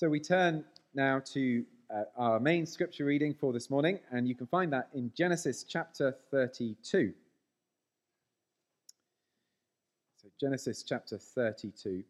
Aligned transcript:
So 0.00 0.08
we 0.08 0.18
turn 0.18 0.64
now 0.94 1.20
to 1.34 1.62
uh, 1.94 2.04
our 2.16 2.40
main 2.40 2.64
scripture 2.64 3.04
reading 3.04 3.34
for 3.34 3.52
this 3.52 3.68
morning, 3.68 3.98
and 4.10 4.26
you 4.26 4.34
can 4.34 4.46
find 4.46 4.72
that 4.72 4.88
in 4.94 5.12
Genesis 5.14 5.62
chapter 5.62 6.16
32. 6.30 7.12
So, 10.16 10.28
Genesis 10.40 10.82
chapter 10.84 11.18
32. 11.18 12.02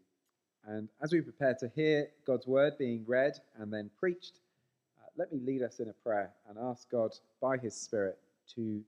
And 0.69 0.89
as 1.03 1.13
we 1.13 1.21
prepare 1.21 1.55
to 1.55 1.69
hear 1.75 2.07
God's 2.25 2.47
word 2.47 2.79
being 2.79 3.03
read 3.09 3.41
and 3.59 3.73
then 3.73 3.91
preached, 3.99 4.39
uh, 5.01 5.09
let 5.17 5.33
me 5.33 5.41
lead 5.45 5.63
us 5.63 5.81
in 5.81 5.89
a 5.89 5.95
prayer 5.95 6.31
and 6.49 6.59
ask 6.61 6.89
God 6.93 7.11
by 7.43 7.57
his 7.57 7.75
Spirit 7.75 8.21
to 8.55 8.83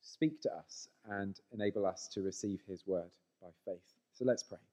speak 0.00 0.40
to 0.40 0.54
us 0.54 0.88
and 1.10 1.38
enable 1.52 1.84
us 1.84 2.08
to 2.14 2.22
receive 2.22 2.62
his 2.66 2.86
word 2.86 3.10
by 3.42 3.48
faith. 3.66 3.84
So 4.14 4.24
let's 4.24 4.42
pray. 4.42 4.69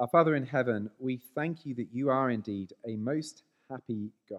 Our 0.00 0.06
Father 0.06 0.36
in 0.36 0.46
heaven, 0.46 0.88
we 1.00 1.16
thank 1.34 1.66
you 1.66 1.74
that 1.74 1.88
you 1.92 2.08
are 2.08 2.30
indeed 2.30 2.72
a 2.86 2.94
most 2.94 3.42
happy 3.68 4.10
God. 4.30 4.38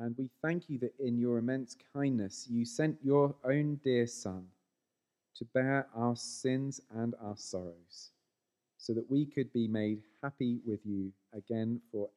And 0.00 0.16
we 0.16 0.30
thank 0.40 0.70
you 0.70 0.78
that 0.78 0.94
in 0.98 1.18
your 1.18 1.36
immense 1.36 1.76
kindness 1.92 2.46
you 2.48 2.64
sent 2.64 2.96
your 3.04 3.34
own 3.44 3.78
dear 3.84 4.06
Son 4.06 4.46
to 5.34 5.44
bear 5.52 5.86
our 5.94 6.16
sins 6.16 6.80
and 6.94 7.14
our 7.22 7.36
sorrows, 7.36 8.12
so 8.78 8.94
that 8.94 9.10
we 9.10 9.26
could 9.26 9.52
be 9.52 9.68
made 9.68 10.00
happy 10.22 10.60
with 10.66 10.80
you 10.86 11.12
again 11.34 11.78
forever. 11.90 12.10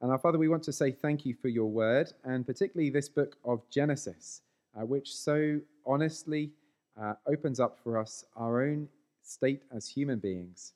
And 0.00 0.10
our 0.10 0.18
Father, 0.18 0.38
we 0.38 0.48
want 0.48 0.62
to 0.62 0.72
say 0.72 0.90
thank 0.90 1.26
you 1.26 1.34
for 1.34 1.48
your 1.48 1.70
word, 1.70 2.14
and 2.24 2.46
particularly 2.46 2.88
this 2.88 3.10
book 3.10 3.36
of 3.44 3.60
Genesis, 3.68 4.40
uh, 4.74 4.86
which 4.86 5.14
so 5.14 5.60
honestly 5.84 6.50
uh, 6.98 7.12
opens 7.26 7.60
up 7.60 7.78
for 7.84 7.98
us 7.98 8.24
our 8.36 8.62
own 8.62 8.88
state 9.28 9.62
as 9.70 9.86
human 9.86 10.18
beings 10.18 10.72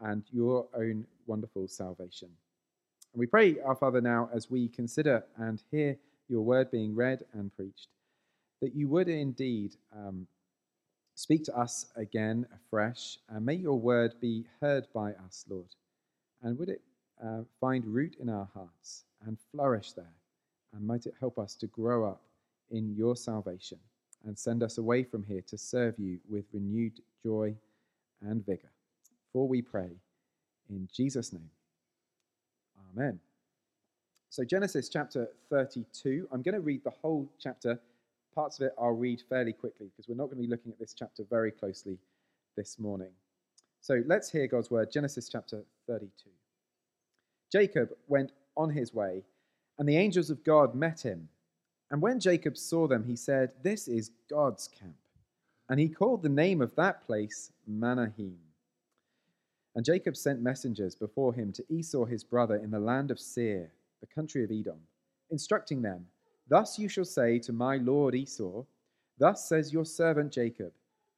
and 0.00 0.22
your 0.32 0.66
own 0.74 1.06
wonderful 1.26 1.68
salvation. 1.68 2.28
And 3.12 3.20
we 3.20 3.26
pray, 3.26 3.60
our 3.60 3.74
Father, 3.74 4.00
now 4.00 4.30
as 4.32 4.50
we 4.50 4.68
consider 4.68 5.24
and 5.36 5.62
hear 5.70 5.96
your 6.28 6.42
word 6.42 6.70
being 6.70 6.94
read 6.94 7.24
and 7.34 7.54
preached, 7.54 7.88
that 8.62 8.74
you 8.74 8.88
would 8.88 9.08
indeed 9.08 9.76
um, 9.94 10.26
speak 11.14 11.44
to 11.44 11.56
us 11.58 11.86
again 11.96 12.46
afresh, 12.54 13.18
and 13.28 13.44
may 13.44 13.54
your 13.54 13.78
word 13.78 14.14
be 14.20 14.44
heard 14.60 14.86
by 14.94 15.10
us, 15.26 15.44
Lord. 15.48 15.74
And 16.42 16.58
would 16.58 16.70
it 16.70 16.80
uh, 17.22 17.42
find 17.60 17.84
root 17.84 18.16
in 18.20 18.30
our 18.30 18.48
hearts 18.54 19.04
and 19.26 19.36
flourish 19.52 19.92
there, 19.92 20.14
and 20.72 20.86
might 20.86 21.06
it 21.06 21.14
help 21.20 21.38
us 21.38 21.54
to 21.56 21.66
grow 21.66 22.08
up 22.08 22.22
in 22.70 22.94
your 22.94 23.16
salvation 23.16 23.78
and 24.24 24.38
send 24.38 24.62
us 24.62 24.78
away 24.78 25.02
from 25.02 25.24
here 25.24 25.42
to 25.48 25.58
serve 25.58 25.98
you 25.98 26.18
with 26.28 26.44
renewed 26.52 27.00
joy 27.24 27.54
and 28.22 28.44
vigor. 28.44 28.70
For 29.32 29.46
we 29.46 29.62
pray 29.62 29.90
in 30.68 30.88
Jesus' 30.92 31.32
name. 31.32 31.50
Amen. 32.92 33.20
So, 34.30 34.44
Genesis 34.44 34.88
chapter 34.88 35.28
32, 35.50 36.28
I'm 36.30 36.42
going 36.42 36.54
to 36.54 36.60
read 36.60 36.84
the 36.84 36.90
whole 36.90 37.28
chapter. 37.38 37.80
Parts 38.34 38.60
of 38.60 38.66
it 38.66 38.74
I'll 38.80 38.92
read 38.92 39.22
fairly 39.28 39.52
quickly 39.52 39.90
because 39.90 40.08
we're 40.08 40.14
not 40.14 40.26
going 40.26 40.36
to 40.36 40.46
be 40.46 40.50
looking 40.50 40.70
at 40.70 40.78
this 40.78 40.94
chapter 40.94 41.24
very 41.28 41.50
closely 41.50 41.98
this 42.56 42.78
morning. 42.78 43.10
So, 43.80 44.02
let's 44.06 44.30
hear 44.30 44.46
God's 44.46 44.70
word. 44.70 44.90
Genesis 44.92 45.28
chapter 45.28 45.64
32. 45.88 46.30
Jacob 47.50 47.90
went 48.06 48.32
on 48.56 48.70
his 48.70 48.94
way, 48.94 49.24
and 49.78 49.88
the 49.88 49.96
angels 49.96 50.30
of 50.30 50.44
God 50.44 50.74
met 50.74 51.00
him. 51.00 51.28
And 51.90 52.00
when 52.00 52.20
Jacob 52.20 52.56
saw 52.56 52.86
them, 52.86 53.04
he 53.04 53.16
said, 53.16 53.50
This 53.62 53.88
is 53.88 54.12
God's 54.28 54.68
camp. 54.68 54.94
And 55.70 55.78
he 55.78 55.88
called 55.88 56.22
the 56.22 56.28
name 56.28 56.60
of 56.60 56.74
that 56.74 57.06
place 57.06 57.52
Mahanaim. 57.66 58.36
And 59.76 59.84
Jacob 59.84 60.16
sent 60.16 60.42
messengers 60.42 60.96
before 60.96 61.32
him 61.32 61.52
to 61.52 61.64
Esau 61.70 62.04
his 62.04 62.24
brother 62.24 62.56
in 62.56 62.72
the 62.72 62.80
land 62.80 63.12
of 63.12 63.20
Seir, 63.20 63.70
the 64.00 64.06
country 64.08 64.42
of 64.42 64.50
Edom, 64.50 64.80
instructing 65.30 65.80
them, 65.80 66.06
Thus 66.48 66.76
you 66.76 66.88
shall 66.88 67.04
say 67.04 67.38
to 67.38 67.52
my 67.52 67.76
lord 67.76 68.16
Esau, 68.16 68.64
Thus 69.16 69.48
says 69.48 69.72
your 69.72 69.84
servant 69.84 70.32
Jacob, 70.32 70.72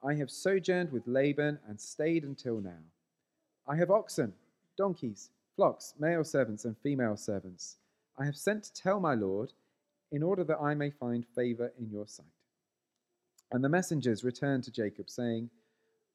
I 0.05 0.13
have 0.15 0.31
sojourned 0.31 0.93
with 0.93 1.07
Laban 1.07 1.59
and 1.67 1.81
stayed 1.81 2.25
until 2.25 2.61
now. 2.61 2.83
I 3.67 3.77
have 3.77 3.91
oxen, 3.91 4.35
donkeys, 4.77 5.31
flocks, 5.57 5.95
male 5.99 6.25
servants 6.25 6.67
and 6.67 6.77
female 6.77 7.17
servants. 7.17 7.79
I 8.19 8.27
have 8.27 8.37
sent 8.37 8.65
to 8.65 8.75
tell 8.75 9.01
my 9.01 9.15
lord, 9.15 9.55
in 10.11 10.23
order 10.23 10.45
that 10.45 10.61
I 10.61 10.75
may 10.75 10.91
find 10.91 11.25
favor 11.35 11.73
in 11.79 11.89
your 11.89 12.07
sight. 12.07 12.27
And 13.53 13.63
the 13.63 13.69
messengers 13.69 14.25
returned 14.25 14.65
to 14.65 14.71
Jacob, 14.71 15.11
saying, 15.11 15.51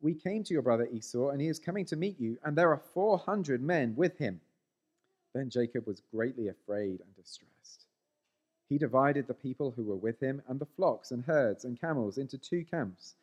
We 0.02 0.16
came 0.16 0.44
to 0.44 0.54
your 0.54 0.64
brother 0.64 0.88
Esau, 0.92 1.30
and 1.30 1.40
he 1.40 1.48
is 1.48 1.60
coming 1.60 1.86
to 1.86 1.96
meet 1.96 2.20
you, 2.20 2.38
and 2.44 2.58
there 2.58 2.72
are 2.72 2.82
four 2.94 3.20
hundred 3.20 3.62
men 3.62 3.96
with 3.96 4.18
him. 4.18 4.42
Then 5.34 5.52
Jacob 5.52 5.86
was 5.86 6.02
greatly 6.12 6.48
afraid 6.48 7.00
and 7.00 7.16
distressed. 7.16 7.86
He 8.70 8.80
divided 8.80 9.28
the 9.28 9.36
people 9.36 9.72
who 9.72 9.84
were 9.84 9.96
with 9.96 10.20
him 10.20 10.42
and 10.48 10.60
the 10.60 10.66
flocks 10.66 11.12
and 11.12 11.24
herds 11.24 11.64
and 11.64 11.80
camels 11.80 12.18
into 12.18 12.40
two 12.40 12.66
camps, 12.66 13.14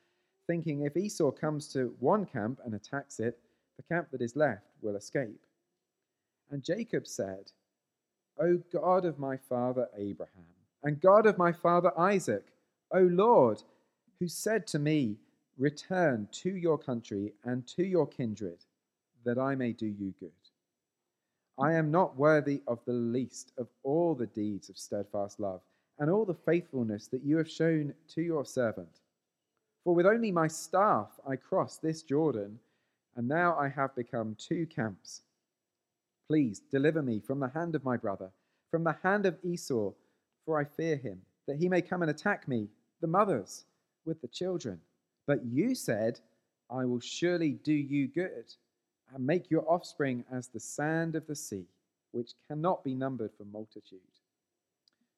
thinking 0.46 0.82
if 0.82 0.96
Esau 0.96 1.32
comes 1.32 1.66
to 1.72 1.94
one 1.98 2.24
camp 2.24 2.60
and 2.64 2.74
attacks 2.74 3.18
it, 3.18 3.38
the 3.76 3.82
camp 3.82 4.08
that 4.12 4.22
is 4.22 4.36
left 4.36 4.68
will 4.80 4.94
escape. 4.94 5.44
And 6.50 6.62
Jacob 6.62 7.06
said, 7.08 7.50
O 8.38 8.58
God 8.72 9.04
of 9.04 9.18
my 9.18 9.36
father 9.36 9.88
Abraham, 9.96 10.44
and 10.84 11.00
God 11.00 11.26
of 11.26 11.36
my 11.36 11.50
father 11.50 11.92
Isaac, 11.98 12.44
O 12.92 13.00
Lord, 13.00 13.62
who 14.24 14.28
said 14.28 14.66
to 14.66 14.78
me, 14.78 15.18
Return 15.58 16.26
to 16.32 16.56
your 16.56 16.78
country 16.78 17.34
and 17.44 17.66
to 17.66 17.84
your 17.84 18.06
kindred, 18.06 18.64
that 19.22 19.36
I 19.36 19.54
may 19.54 19.72
do 19.72 19.84
you 19.84 20.14
good. 20.18 20.32
I 21.58 21.74
am 21.74 21.90
not 21.90 22.16
worthy 22.16 22.62
of 22.66 22.78
the 22.86 22.94
least 22.94 23.52
of 23.58 23.68
all 23.82 24.14
the 24.14 24.26
deeds 24.28 24.70
of 24.70 24.78
steadfast 24.78 25.40
love 25.40 25.60
and 25.98 26.10
all 26.10 26.24
the 26.24 26.32
faithfulness 26.32 27.06
that 27.08 27.22
you 27.22 27.36
have 27.36 27.50
shown 27.50 27.92
to 28.14 28.22
your 28.22 28.46
servant. 28.46 29.00
For 29.84 29.94
with 29.94 30.06
only 30.06 30.32
my 30.32 30.48
staff 30.48 31.10
I 31.28 31.36
crossed 31.36 31.82
this 31.82 32.02
Jordan, 32.02 32.58
and 33.16 33.28
now 33.28 33.54
I 33.58 33.68
have 33.68 33.94
become 33.94 34.36
two 34.38 34.64
camps. 34.64 35.20
Please 36.28 36.62
deliver 36.70 37.02
me 37.02 37.20
from 37.20 37.40
the 37.40 37.48
hand 37.48 37.74
of 37.74 37.84
my 37.84 37.98
brother, 37.98 38.30
from 38.70 38.84
the 38.84 38.96
hand 39.02 39.26
of 39.26 39.36
Esau, 39.44 39.92
for 40.46 40.58
I 40.58 40.64
fear 40.64 40.96
him, 40.96 41.20
that 41.46 41.58
he 41.58 41.68
may 41.68 41.82
come 41.82 42.00
and 42.00 42.10
attack 42.10 42.48
me, 42.48 42.68
the 43.02 43.06
mothers 43.06 43.66
with 44.04 44.20
the 44.20 44.28
children. 44.28 44.80
But 45.26 45.44
you 45.44 45.74
said, 45.74 46.20
I 46.70 46.84
will 46.84 47.00
surely 47.00 47.52
do 47.52 47.72
you 47.72 48.08
good 48.08 48.54
and 49.14 49.26
make 49.26 49.50
your 49.50 49.64
offspring 49.70 50.24
as 50.32 50.48
the 50.48 50.60
sand 50.60 51.14
of 51.14 51.26
the 51.26 51.36
sea, 51.36 51.66
which 52.12 52.34
cannot 52.48 52.84
be 52.84 52.94
numbered 52.94 53.32
for 53.36 53.44
multitude. 53.44 54.00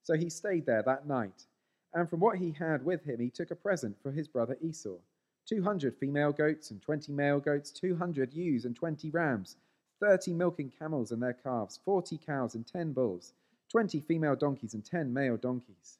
So 0.03 0.15
he 0.15 0.29
stayed 0.29 0.65
there 0.65 0.83
that 0.83 1.07
night, 1.07 1.45
and 1.93 2.09
from 2.09 2.19
what 2.19 2.37
he 2.37 2.51
had 2.51 2.85
with 2.85 3.03
him, 3.03 3.19
he 3.19 3.29
took 3.29 3.51
a 3.51 3.55
present 3.55 3.97
for 4.01 4.11
his 4.11 4.27
brother 4.27 4.57
Esau 4.61 4.97
200 5.47 5.95
female 5.95 6.31
goats 6.31 6.71
and 6.71 6.81
20 6.81 7.11
male 7.13 7.39
goats, 7.39 7.71
200 7.71 8.33
ewes 8.33 8.65
and 8.65 8.75
20 8.75 9.09
rams, 9.11 9.55
30 10.01 10.33
milking 10.33 10.71
camels 10.77 11.11
and 11.11 11.23
their 11.23 11.33
calves, 11.33 11.79
40 11.85 12.17
cows 12.17 12.55
and 12.55 12.67
10 12.67 12.91
bulls, 12.91 13.33
20 13.71 14.01
female 14.01 14.35
donkeys 14.35 14.73
and 14.73 14.85
10 14.85 15.13
male 15.13 15.37
donkeys. 15.37 15.99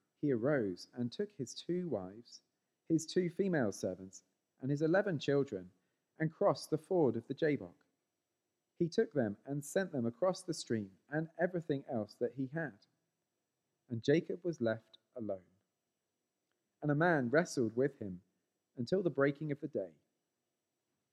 he 0.21 0.31
arose 0.31 0.87
and 0.95 1.11
took 1.11 1.29
his 1.37 1.53
two 1.53 1.89
wives 1.89 2.41
his 2.91 3.05
two 3.05 3.29
female 3.29 3.71
servants, 3.71 4.23
and 4.61 4.69
his 4.69 4.81
eleven 4.81 5.17
children, 5.17 5.65
and 6.19 6.31
crossed 6.31 6.69
the 6.69 6.77
ford 6.77 7.15
of 7.15 7.25
the 7.27 7.33
Jabbok. 7.33 7.75
He 8.77 8.87
took 8.87 9.13
them 9.13 9.37
and 9.45 9.63
sent 9.63 9.91
them 9.91 10.05
across 10.05 10.41
the 10.41 10.53
stream 10.53 10.89
and 11.11 11.27
everything 11.39 11.83
else 11.91 12.15
that 12.19 12.33
he 12.35 12.49
had. 12.53 12.73
And 13.89 14.03
Jacob 14.03 14.39
was 14.43 14.61
left 14.61 14.97
alone, 15.17 15.39
and 16.81 16.91
a 16.91 16.95
man 16.95 17.29
wrestled 17.29 17.75
with 17.75 17.97
him 17.99 18.19
until 18.77 19.01
the 19.01 19.09
breaking 19.09 19.51
of 19.51 19.61
the 19.61 19.67
day. 19.67 19.93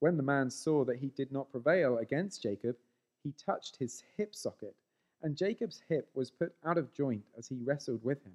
When 0.01 0.17
the 0.17 0.23
man 0.23 0.51
saw 0.51 0.85
that 0.85 0.99
he 0.99 1.09
did 1.09 1.33
not 1.33 1.51
prevail 1.51 1.99
against 1.99 2.43
Jacob, 2.43 2.77
he 3.23 3.33
touched 3.33 3.77
his 3.77 4.03
hip 4.17 4.35
socket, 4.35 4.75
and 5.23 5.37
Jacob's 5.37 5.83
hip 5.89 6.09
was 6.15 6.31
put 6.31 6.55
out 6.65 6.79
of 6.79 6.93
joint 6.93 7.25
as 7.37 7.49
he 7.49 7.57
wrestled 7.65 8.05
with 8.05 8.25
him. 8.25 8.35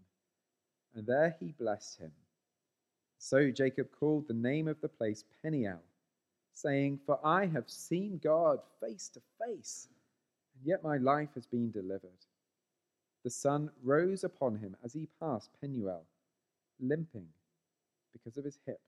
And 0.95 1.05
there 1.05 1.35
he 1.39 1.53
blessed 1.57 1.99
him. 1.99 2.11
So 3.17 3.51
Jacob 3.51 3.89
called 3.91 4.27
the 4.27 4.33
name 4.33 4.67
of 4.67 4.81
the 4.81 4.89
place 4.89 5.23
Peniel, 5.41 5.81
saying, 6.53 6.99
For 7.05 7.19
I 7.23 7.45
have 7.45 7.69
seen 7.69 8.19
God 8.23 8.59
face 8.81 9.09
to 9.09 9.21
face, 9.45 9.87
and 10.55 10.65
yet 10.65 10.83
my 10.83 10.97
life 10.97 11.29
has 11.35 11.45
been 11.45 11.71
delivered. 11.71 12.25
The 13.23 13.29
sun 13.29 13.69
rose 13.83 14.23
upon 14.23 14.57
him 14.57 14.75
as 14.83 14.93
he 14.93 15.07
passed 15.19 15.49
Penuel, 15.61 16.03
limping 16.79 17.27
because 18.11 18.37
of 18.37 18.45
his 18.45 18.57
hip. 18.65 18.81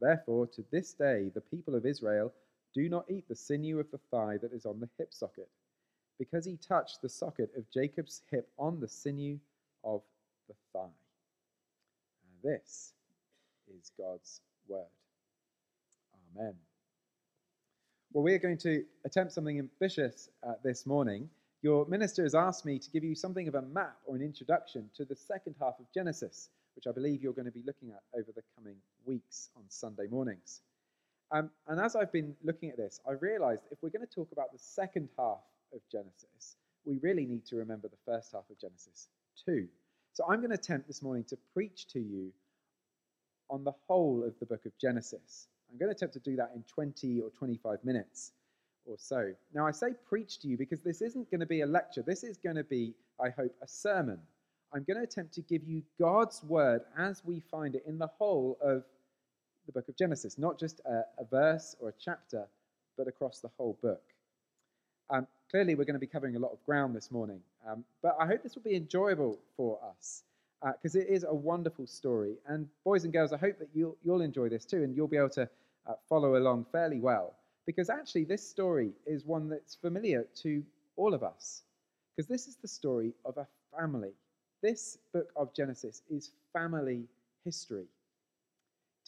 Therefore, 0.00 0.46
to 0.48 0.64
this 0.70 0.92
day, 0.94 1.30
the 1.34 1.40
people 1.40 1.74
of 1.74 1.86
Israel 1.86 2.32
do 2.72 2.88
not 2.88 3.10
eat 3.10 3.28
the 3.28 3.34
sinew 3.34 3.78
of 3.78 3.90
the 3.90 4.00
thigh 4.10 4.36
that 4.38 4.52
is 4.52 4.66
on 4.66 4.80
the 4.80 4.88
hip 4.98 5.12
socket, 5.12 5.48
because 6.18 6.44
he 6.44 6.56
touched 6.56 7.02
the 7.02 7.08
socket 7.08 7.50
of 7.56 7.70
Jacob's 7.70 8.22
hip 8.30 8.48
on 8.58 8.80
the 8.80 8.88
sinew 8.88 9.38
of 9.82 10.02
the 10.48 10.54
thigh. 10.72 10.88
And 12.42 12.52
this 12.52 12.92
is 13.68 13.90
God's 13.98 14.40
word. 14.68 14.86
Amen. 16.36 16.54
Well, 18.12 18.22
we 18.22 18.32
are 18.34 18.38
going 18.38 18.58
to 18.58 18.84
attempt 19.04 19.32
something 19.32 19.58
ambitious 19.58 20.28
uh, 20.46 20.52
this 20.62 20.86
morning. 20.86 21.28
Your 21.62 21.86
minister 21.86 22.22
has 22.22 22.34
asked 22.34 22.64
me 22.64 22.78
to 22.78 22.90
give 22.90 23.02
you 23.02 23.14
something 23.14 23.48
of 23.48 23.54
a 23.54 23.62
map 23.62 23.96
or 24.06 24.16
an 24.16 24.22
introduction 24.22 24.88
to 24.96 25.04
the 25.04 25.16
second 25.16 25.56
half 25.60 25.74
of 25.80 25.86
Genesis, 25.92 26.50
which 26.76 26.86
I 26.86 26.92
believe 26.92 27.22
you're 27.22 27.32
going 27.32 27.46
to 27.46 27.50
be 27.50 27.62
looking 27.66 27.90
at 27.90 28.02
over 28.16 28.30
the 28.34 28.42
coming 28.56 28.76
weeks 29.04 29.50
on 29.56 29.62
Sunday 29.68 30.06
mornings. 30.10 30.60
Um, 31.32 31.50
and 31.66 31.80
as 31.80 31.96
I've 31.96 32.12
been 32.12 32.36
looking 32.44 32.70
at 32.70 32.76
this, 32.76 33.00
I 33.08 33.12
realized 33.12 33.62
if 33.70 33.78
we're 33.82 33.88
going 33.88 34.06
to 34.06 34.14
talk 34.14 34.30
about 34.30 34.52
the 34.52 34.58
second 34.58 35.08
half 35.18 35.40
of 35.72 35.80
Genesis, 35.90 36.56
we 36.84 36.98
really 36.98 37.24
need 37.24 37.46
to 37.46 37.56
remember 37.56 37.88
the 37.88 37.96
first 38.04 38.32
half 38.32 38.44
of 38.50 38.58
Genesis 38.60 39.08
too. 39.44 39.66
So 40.14 40.24
I'm 40.28 40.38
going 40.38 40.50
to 40.50 40.54
attempt 40.54 40.86
this 40.86 41.02
morning 41.02 41.24
to 41.24 41.36
preach 41.52 41.88
to 41.88 41.98
you 41.98 42.30
on 43.50 43.64
the 43.64 43.72
whole 43.88 44.22
of 44.24 44.38
the 44.38 44.46
book 44.46 44.64
of 44.64 44.70
Genesis. 44.80 45.48
I'm 45.68 45.76
going 45.76 45.90
to 45.90 45.96
attempt 45.96 46.14
to 46.14 46.20
do 46.20 46.36
that 46.36 46.52
in 46.54 46.62
20 46.72 47.20
or 47.20 47.30
25 47.30 47.84
minutes 47.84 48.30
or 48.86 48.94
so. 48.96 49.32
Now, 49.52 49.66
I 49.66 49.72
say 49.72 49.88
preach 50.08 50.38
to 50.40 50.48
you 50.48 50.56
because 50.56 50.82
this 50.82 51.02
isn't 51.02 51.32
going 51.32 51.40
to 51.40 51.46
be 51.46 51.62
a 51.62 51.66
lecture. 51.66 52.04
This 52.06 52.22
is 52.22 52.36
going 52.36 52.54
to 52.54 52.62
be, 52.62 52.94
I 53.20 53.30
hope, 53.30 53.56
a 53.60 53.66
sermon. 53.66 54.20
I'm 54.72 54.84
going 54.84 54.98
to 54.98 55.02
attempt 55.02 55.34
to 55.34 55.42
give 55.42 55.64
you 55.64 55.82
God's 55.98 56.44
word 56.44 56.82
as 56.96 57.24
we 57.24 57.40
find 57.40 57.74
it 57.74 57.82
in 57.84 57.98
the 57.98 58.06
whole 58.06 58.56
of 58.62 58.84
the 59.66 59.72
book 59.72 59.88
of 59.88 59.96
Genesis, 59.96 60.38
not 60.38 60.60
just 60.60 60.80
a, 60.86 61.02
a 61.18 61.24
verse 61.28 61.74
or 61.80 61.88
a 61.88 61.94
chapter, 61.98 62.46
but 62.96 63.08
across 63.08 63.40
the 63.40 63.50
whole 63.56 63.76
book. 63.82 64.02
Um, 65.10 65.26
clearly, 65.54 65.76
we're 65.76 65.84
going 65.84 65.94
to 65.94 66.00
be 66.00 66.06
covering 66.08 66.34
a 66.34 66.38
lot 66.40 66.50
of 66.50 66.60
ground 66.66 66.96
this 66.96 67.12
morning, 67.12 67.38
um, 67.64 67.84
but 68.02 68.16
I 68.18 68.26
hope 68.26 68.42
this 68.42 68.56
will 68.56 68.64
be 68.64 68.74
enjoyable 68.74 69.38
for 69.56 69.78
us 69.88 70.24
because 70.72 70.96
uh, 70.96 70.98
it 70.98 71.06
is 71.08 71.22
a 71.22 71.32
wonderful 71.32 71.86
story. 71.86 72.34
And 72.48 72.66
boys 72.82 73.04
and 73.04 73.12
girls, 73.12 73.32
I 73.32 73.36
hope 73.36 73.60
that 73.60 73.68
you'll, 73.72 73.96
you'll 74.02 74.22
enjoy 74.22 74.48
this 74.48 74.64
too, 74.64 74.82
and 74.82 74.96
you'll 74.96 75.06
be 75.06 75.16
able 75.16 75.28
to 75.28 75.48
uh, 75.86 75.92
follow 76.08 76.34
along 76.38 76.66
fairly 76.72 76.98
well. 76.98 77.36
Because 77.66 77.88
actually, 77.88 78.24
this 78.24 78.44
story 78.44 78.90
is 79.06 79.24
one 79.24 79.48
that's 79.48 79.76
familiar 79.76 80.26
to 80.42 80.60
all 80.96 81.14
of 81.14 81.22
us. 81.22 81.62
Because 82.16 82.26
this 82.26 82.48
is 82.48 82.56
the 82.56 82.66
story 82.66 83.12
of 83.24 83.38
a 83.38 83.46
family. 83.78 84.10
This 84.60 84.98
book 85.12 85.28
of 85.36 85.54
Genesis 85.54 86.02
is 86.10 86.32
family 86.52 87.04
history. 87.44 87.86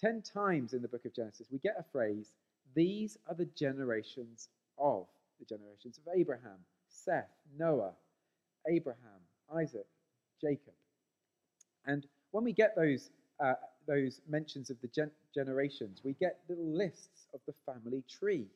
Ten 0.00 0.22
times 0.22 0.74
in 0.74 0.82
the 0.82 0.86
book 0.86 1.06
of 1.06 1.12
Genesis, 1.12 1.48
we 1.50 1.58
get 1.58 1.74
a 1.76 1.90
phrase, 1.90 2.30
these 2.76 3.18
are 3.28 3.34
the 3.34 3.46
generations 3.56 4.48
of 4.78 5.08
the 5.38 5.44
generations 5.44 5.98
of 5.98 6.04
Abraham, 6.14 6.58
Seth, 6.88 7.30
Noah, 7.58 7.92
Abraham, 8.68 9.20
Isaac, 9.54 9.86
Jacob. 10.40 10.74
And 11.86 12.06
when 12.32 12.44
we 12.44 12.52
get 12.52 12.74
those, 12.74 13.10
uh, 13.40 13.54
those 13.86 14.20
mentions 14.28 14.70
of 14.70 14.80
the 14.80 14.88
gen- 14.88 15.10
generations, 15.34 16.00
we 16.04 16.14
get 16.14 16.40
little 16.48 16.66
lists 16.66 17.28
of 17.34 17.40
the 17.46 17.54
family 17.64 18.02
tree. 18.08 18.46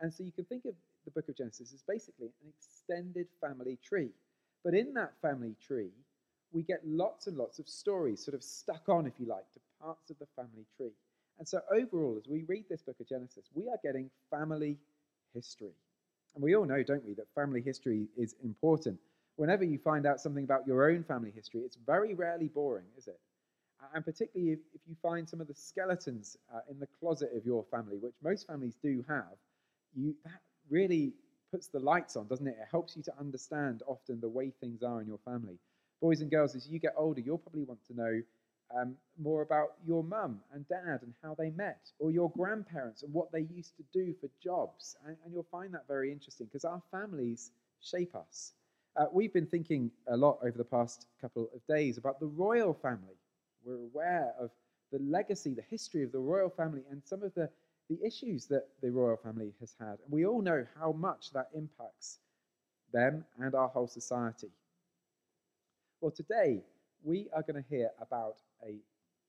And 0.00 0.12
so 0.12 0.22
you 0.22 0.32
can 0.32 0.44
think 0.44 0.64
of 0.64 0.74
the 1.04 1.10
book 1.10 1.28
of 1.28 1.36
Genesis 1.36 1.72
as 1.72 1.82
basically 1.82 2.26
an 2.42 2.52
extended 2.58 3.26
family 3.40 3.78
tree. 3.82 4.10
But 4.64 4.74
in 4.74 4.94
that 4.94 5.12
family 5.20 5.54
tree, 5.66 5.90
we 6.52 6.62
get 6.62 6.80
lots 6.86 7.26
and 7.26 7.36
lots 7.36 7.58
of 7.58 7.68
stories 7.68 8.24
sort 8.24 8.34
of 8.34 8.42
stuck 8.42 8.88
on, 8.88 9.06
if 9.06 9.14
you 9.18 9.26
like, 9.26 9.50
to 9.52 9.60
parts 9.80 10.10
of 10.10 10.18
the 10.18 10.26
family 10.36 10.66
tree. 10.76 10.92
And 11.38 11.46
so, 11.46 11.60
overall, 11.72 12.16
as 12.16 12.28
we 12.28 12.44
read 12.44 12.64
this 12.70 12.82
book 12.82 12.96
of 13.00 13.08
Genesis, 13.08 13.44
we 13.54 13.68
are 13.68 13.78
getting 13.82 14.08
family 14.30 14.78
history. 15.34 15.72
And 16.34 16.42
we 16.42 16.56
all 16.56 16.64
know, 16.64 16.82
don't 16.82 17.04
we, 17.04 17.14
that 17.14 17.32
family 17.34 17.60
history 17.60 18.06
is 18.16 18.34
important. 18.42 18.98
Whenever 19.36 19.64
you 19.64 19.78
find 19.78 20.06
out 20.06 20.20
something 20.20 20.44
about 20.44 20.66
your 20.66 20.90
own 20.90 21.02
family 21.04 21.32
history, 21.34 21.60
it's 21.60 21.76
very 21.86 22.14
rarely 22.14 22.48
boring, 22.48 22.86
is 22.96 23.06
it? 23.06 23.18
And 23.94 24.04
particularly 24.04 24.52
if, 24.52 24.58
if 24.74 24.80
you 24.88 24.96
find 25.02 25.28
some 25.28 25.40
of 25.40 25.46
the 25.46 25.54
skeletons 25.54 26.36
uh, 26.54 26.60
in 26.70 26.78
the 26.78 26.86
closet 26.98 27.30
of 27.36 27.44
your 27.44 27.64
family, 27.64 27.96
which 27.98 28.14
most 28.22 28.46
families 28.46 28.76
do 28.82 29.04
have, 29.08 29.36
you, 29.94 30.14
that 30.24 30.40
really 30.70 31.12
puts 31.50 31.68
the 31.68 31.78
lights 31.78 32.16
on, 32.16 32.26
doesn't 32.26 32.46
it? 32.46 32.56
It 32.60 32.68
helps 32.70 32.96
you 32.96 33.02
to 33.04 33.12
understand 33.18 33.82
often 33.86 34.20
the 34.20 34.28
way 34.28 34.52
things 34.60 34.82
are 34.82 35.00
in 35.00 35.06
your 35.06 35.18
family. 35.24 35.58
Boys 36.00 36.20
and 36.20 36.30
girls, 36.30 36.54
as 36.54 36.66
you 36.66 36.78
get 36.78 36.94
older, 36.96 37.20
you'll 37.20 37.38
probably 37.38 37.64
want 37.64 37.84
to 37.86 37.94
know 37.94 38.22
um, 38.76 38.94
more 39.18 39.42
about 39.42 39.74
your 39.86 40.02
mum 40.02 40.40
and 40.52 40.66
dad 40.68 41.00
and 41.02 41.14
how 41.22 41.34
they 41.34 41.50
met, 41.50 41.90
or 41.98 42.10
your 42.10 42.30
grandparents 42.30 43.02
and 43.02 43.12
what 43.12 43.30
they 43.32 43.46
used 43.54 43.76
to 43.76 43.84
do 43.92 44.14
for 44.20 44.28
jobs. 44.42 44.96
And, 45.06 45.16
and 45.24 45.32
you'll 45.32 45.46
find 45.50 45.72
that 45.74 45.86
very 45.88 46.10
interesting 46.10 46.46
because 46.46 46.64
our 46.64 46.82
families 46.90 47.50
shape 47.80 48.14
us. 48.14 48.52
Uh, 48.96 49.06
we've 49.12 49.32
been 49.32 49.46
thinking 49.46 49.90
a 50.08 50.16
lot 50.16 50.38
over 50.42 50.56
the 50.56 50.64
past 50.64 51.06
couple 51.20 51.48
of 51.54 51.66
days 51.66 51.98
about 51.98 52.20
the 52.20 52.26
royal 52.26 52.72
family. 52.72 53.16
We're 53.64 53.74
aware 53.74 54.32
of 54.38 54.50
the 54.92 54.98
legacy, 55.00 55.54
the 55.54 55.62
history 55.62 56.04
of 56.04 56.12
the 56.12 56.18
royal 56.18 56.50
family, 56.50 56.82
and 56.90 57.02
some 57.04 57.22
of 57.22 57.34
the, 57.34 57.50
the 57.90 57.98
issues 58.04 58.46
that 58.46 58.68
the 58.82 58.90
royal 58.90 59.16
family 59.16 59.52
has 59.60 59.74
had. 59.78 59.98
And 60.04 60.10
we 60.10 60.24
all 60.26 60.42
know 60.42 60.64
how 60.78 60.92
much 60.92 61.32
that 61.32 61.48
impacts 61.54 62.18
them 62.92 63.24
and 63.40 63.54
our 63.54 63.68
whole 63.68 63.88
society. 63.88 64.50
Well, 66.00 66.12
today 66.12 66.62
we 67.02 67.28
are 67.34 67.42
going 67.42 67.62
to 67.62 67.68
hear 67.68 67.90
about 68.00 68.36
a 68.66 68.74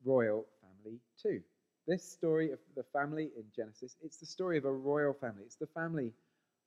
royal 0.04 0.46
family 0.62 1.00
too. 1.22 1.42
This 1.88 2.04
story 2.04 2.52
of 2.52 2.60
the 2.76 2.84
family 2.84 3.30
in 3.38 3.44
Genesis, 3.56 3.96
it's 4.04 4.18
the 4.18 4.26
story 4.26 4.58
of 4.58 4.66
a 4.66 4.72
royal 4.72 5.14
family. 5.14 5.44
It's 5.46 5.56
the 5.56 5.68
family 5.68 6.14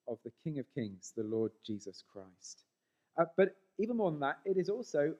of 0.06 0.18
the 0.24 0.32
King 0.44 0.58
of 0.58 0.66
Kings, 0.74 1.12
the 1.16 1.24
Lord 1.24 1.50
Jesus 1.66 2.04
Christ. 2.12 2.64
Uh, 3.18 3.24
but 3.36 3.56
even 3.78 3.96
more 3.96 4.10
than 4.10 4.20
that, 4.20 4.38
it 4.44 4.56
is 4.56 4.68
also 4.68 5.14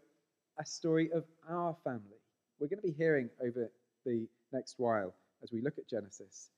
a 0.59 0.65
story 0.65 1.11
of 1.13 1.25
our 1.49 1.77
family. 1.85 2.21
We're 2.59 2.69
going 2.69 2.81
to 2.81 2.87
be 2.89 2.93
hearing 2.93 3.29
over 3.45 3.71
the 4.05 4.27
next 4.53 4.77
while 4.79 5.15
as 5.43 5.53
we 5.53 5.61
look 5.61 5.79
at 5.79 5.89
Genesis 5.89 6.51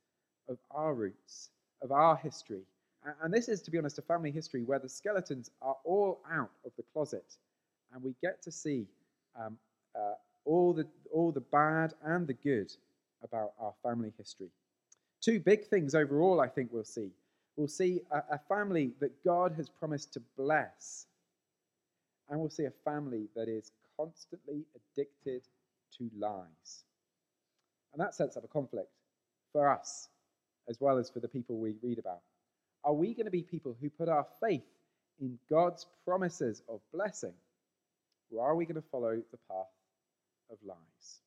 of 0.48 0.58
our 0.70 0.94
roots, 0.94 1.50
of 1.82 1.92
our 1.92 2.16
history. 2.16 2.62
And 3.22 3.32
this 3.32 3.48
is, 3.48 3.62
to 3.62 3.70
be 3.70 3.78
honest, 3.78 3.98
a 3.98 4.02
family 4.02 4.30
history 4.30 4.62
where 4.62 4.78
the 4.78 4.88
skeletons 4.88 5.50
are 5.62 5.76
all 5.84 6.20
out 6.30 6.50
of 6.66 6.72
the 6.76 6.82
closet 6.92 7.36
and 7.92 8.02
we 8.02 8.14
get 8.22 8.42
to 8.42 8.50
see 8.50 8.86
um, 9.38 9.56
uh, 9.96 10.14
all, 10.44 10.72
the, 10.72 10.86
all 11.12 11.32
the 11.32 11.40
bad 11.40 11.94
and 12.04 12.26
the 12.26 12.34
good 12.34 12.72
about 13.22 13.52
our 13.60 13.74
family 13.82 14.12
history. 14.16 14.50
Two 15.20 15.40
big 15.40 15.66
things 15.66 15.94
overall, 15.94 16.40
I 16.40 16.48
think 16.48 16.70
we'll 16.72 16.84
see. 16.84 17.10
We'll 17.56 17.68
see 17.68 18.00
a, 18.10 18.22
a 18.34 18.38
family 18.48 18.92
that 19.00 19.22
God 19.24 19.52
has 19.56 19.68
promised 19.68 20.14
to 20.14 20.22
bless, 20.36 21.06
and 22.28 22.40
we'll 22.40 22.48
see 22.48 22.64
a 22.64 22.72
family 22.84 23.28
that 23.36 23.48
is 23.48 23.72
constantly 23.98 24.64
addicted 24.74 25.42
to 25.98 26.10
lies. 26.18 26.84
And 27.92 28.00
that 28.00 28.14
sets 28.14 28.36
up 28.36 28.44
a 28.44 28.48
conflict 28.48 28.88
for 29.52 29.68
us 29.68 30.08
as 30.68 30.80
well 30.80 30.98
as 30.98 31.10
for 31.10 31.20
the 31.20 31.28
people 31.28 31.58
we 31.58 31.74
read 31.82 31.98
about. 31.98 32.20
Are 32.84 32.94
we 32.94 33.12
going 33.12 33.26
to 33.26 33.30
be 33.30 33.42
people 33.42 33.76
who 33.80 33.90
put 33.90 34.08
our 34.08 34.26
faith 34.40 34.64
in 35.20 35.38
God's 35.50 35.86
promises 36.06 36.62
of 36.68 36.80
blessing? 36.94 37.34
Or 38.32 38.46
are 38.46 38.54
we 38.54 38.64
going 38.64 38.80
to 38.80 38.88
follow 38.90 39.20
the 39.32 39.38
path 39.50 39.66
of 40.50 40.58
lies? 40.64 41.20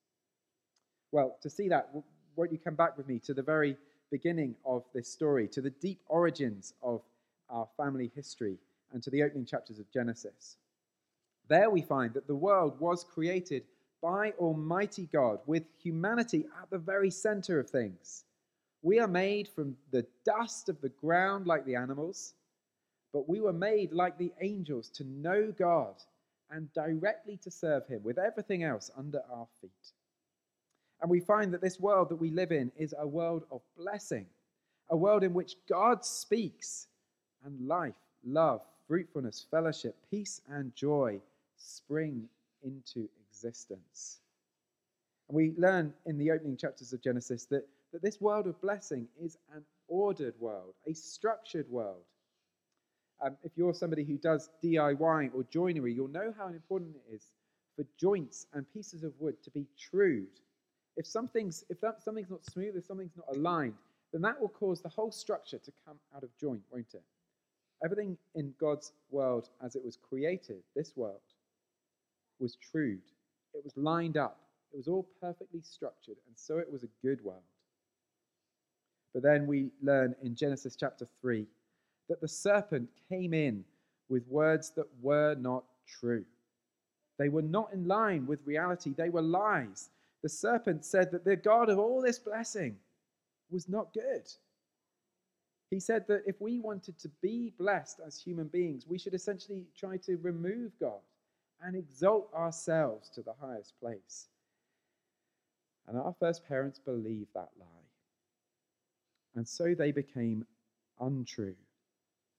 Well, 1.12 1.38
to 1.42 1.50
see 1.50 1.70
that, 1.70 1.90
won't 2.36 2.52
you 2.52 2.58
come 2.58 2.76
back 2.76 2.98
with 2.98 3.08
me 3.08 3.20
to 3.20 3.34
the 3.34 3.42
very 3.42 3.78
beginning 4.12 4.56
of 4.66 4.84
this 4.94 5.08
story, 5.08 5.48
to 5.50 5.62
the 5.62 5.70
deep 5.70 6.00
origins 6.08 6.74
of 6.82 7.02
our 7.50 7.68
family 7.78 8.12
history, 8.16 8.58
and 8.92 9.02
to 9.04 9.10
the 9.10 9.24
opening 9.24 9.46
chapters 9.46 9.80
of 9.80 9.92
Genesis? 9.92 10.58
There 11.48 11.70
we 11.70 11.82
find 11.82 12.14
that 12.14 12.28
the 12.28 12.36
world 12.36 12.80
was 12.80 13.04
created 13.04 13.64
by 14.02 14.32
Almighty 14.40 15.08
God 15.12 15.40
with 15.46 15.64
humanity 15.82 16.46
at 16.62 16.70
the 16.70 16.78
very 16.78 17.10
center 17.10 17.60
of 17.60 17.70
things. 17.70 18.26
We 18.82 19.00
are 19.00 19.08
made 19.08 19.48
from 19.48 19.78
the 19.92 20.06
dust 20.26 20.68
of 20.68 20.82
the 20.82 20.90
ground 20.90 21.48
like 21.48 21.66
the 21.66 21.76
animals, 21.76 22.34
but 23.14 23.30
we 23.30 23.40
were 23.40 23.54
made 23.54 23.94
like 23.94 24.18
the 24.18 24.34
angels 24.42 24.90
to 24.90 25.04
know 25.04 25.54
God 25.58 25.96
and 26.54 26.72
directly 26.74 27.38
to 27.44 27.52
serve 27.52 27.86
Him 27.88 28.02
with 28.04 28.18
everything 28.18 28.64
else 28.64 28.92
under 28.98 29.22
our 29.32 29.48
feet. 29.60 29.72
And 31.02 31.10
we 31.10 31.20
find 31.20 31.54
that 31.54 31.62
this 31.62 31.80
world 31.80 32.10
that 32.10 32.16
we 32.16 32.30
live 32.30 32.52
in 32.52 32.72
is 32.78 32.94
a 32.98 33.08
world 33.08 33.44
of 33.52 33.62
blessing, 33.78 34.26
a 34.90 34.96
world 34.96 35.24
in 35.24 35.34
which 35.34 35.56
God 35.68 36.06
speaks 36.06 36.88
and 37.44 37.68
life, 37.68 37.96
love, 38.26 38.62
fruitfulness, 38.88 39.46
fellowship, 39.52 39.96
peace, 40.10 40.40
and 40.50 40.74
joy 40.76 41.20
spring 41.58 42.30
into 42.64 43.10
existence. 43.28 44.20
And 45.28 45.36
we 45.36 45.54
learn 45.58 45.94
in 46.06 46.18
the 46.18 46.32
opening 46.32 46.56
chapters 46.56 46.94
of 46.94 47.02
Genesis 47.02 47.46
that 47.48 47.68
that 47.94 48.02
this 48.02 48.20
world 48.20 48.48
of 48.48 48.60
blessing 48.60 49.08
is 49.22 49.38
an 49.56 49.64
ordered 49.88 50.34
world, 50.40 50.74
a 50.88 50.94
structured 50.94 51.70
world. 51.70 52.04
Um, 53.26 53.38
if 53.44 53.54
you're 53.56 53.74
somebody 53.74 54.04
who 54.04 54.18
does 54.18 54.50
DIY 54.64 55.32
or 55.34 55.44
joinery, 55.50 55.94
you'll 55.94 56.10
know 56.10 56.34
how 56.38 56.48
important 56.48 56.96
it 56.96 57.14
is 57.16 57.32
for 57.76 57.86
joints 57.98 58.48
and 58.54 58.72
pieces 58.74 59.04
of 59.04 59.14
wood 59.20 59.42
to 59.44 59.52
be 59.52 59.66
trued. 59.80 60.42
If 60.98 61.08
something's 61.08 61.64
if 61.70 61.80
that, 61.82 62.04
something's 62.04 62.30
not 62.30 62.46
smooth, 62.46 62.76
if 62.76 62.86
something's 62.86 63.16
not 63.16 63.36
aligned, 63.36 63.76
then 64.12 64.22
that 64.24 64.40
will 64.40 64.50
cause 64.50 64.82
the 64.82 64.90
whole 64.90 65.12
structure 65.12 65.58
to 65.58 65.72
come 65.86 65.98
out 66.16 66.24
of 66.24 66.30
joint, 66.38 66.62
won't 66.70 66.94
it? 66.94 67.04
Everything 67.84 68.18
in 68.36 68.54
God's 68.60 68.92
world 69.10 69.50
as 69.64 69.76
it 69.76 69.84
was 69.84 69.98
created, 69.98 70.62
this 70.76 70.94
world, 70.96 71.22
was 72.40 72.58
trued. 72.72 73.02
It 73.54 73.64
was 73.64 73.76
lined 73.78 74.18
up. 74.18 74.40
It 74.74 74.78
was 74.78 74.88
all 74.88 75.08
perfectly 75.22 75.62
structured, 75.62 76.18
and 76.28 76.38
so 76.38 76.58
it 76.58 76.72
was 76.72 76.84
a 76.84 76.90
good 77.02 77.24
world. 77.24 77.42
But 79.14 79.24
then 79.24 79.48
we 79.48 79.70
learn 79.82 80.16
in 80.24 80.36
Genesis 80.36 80.76
chapter 80.76 81.08
3 81.22 81.46
that 82.14 82.22
the 82.22 82.28
serpent 82.28 82.88
came 83.10 83.34
in 83.34 83.66
with 84.08 84.28
words 84.28 84.72
that 84.76 84.86
were 85.02 85.34
not 85.34 85.64
true. 85.88 86.24
They 87.18 87.28
were 87.28 87.42
not 87.42 87.74
in 87.74 87.88
line 87.88 88.28
with 88.28 88.46
reality, 88.46 88.94
they 88.96 89.10
were 89.10 89.24
lies. 89.24 89.90
The 90.22 90.30
serpent 90.30 90.86
said 90.86 91.12
that 91.12 91.26
the 91.26 91.36
God 91.36 91.70
of 91.70 91.80
all 91.80 92.04
this 92.04 92.20
blessing 92.20 92.78
was 93.50 93.68
not 93.68 93.94
good. 93.94 94.32
He 95.72 95.80
said 95.80 96.06
that 96.08 96.22
if 96.28 96.40
we 96.40 96.60
wanted 96.60 97.00
to 97.00 97.10
be 97.20 97.52
blessed 97.58 98.00
as 98.06 98.20
human 98.20 98.48
beings, 98.48 98.86
we 98.88 99.00
should 99.00 99.16
essentially 99.16 99.66
try 99.76 99.98
to 99.98 100.18
remove 100.18 100.72
God 100.80 101.02
and 101.64 101.76
exalt 101.76 102.32
ourselves 102.36 103.10
to 103.10 103.24
the 103.24 103.34
highest 103.42 103.74
place. 103.80 104.28
And 105.88 105.98
our 105.98 106.14
first 106.20 106.48
parents 106.48 106.78
believed 106.78 107.34
that 107.34 107.50
lie 107.60 107.84
and 109.36 109.48
so 109.48 109.74
they 109.74 109.92
became 109.92 110.46
untrue. 111.00 111.56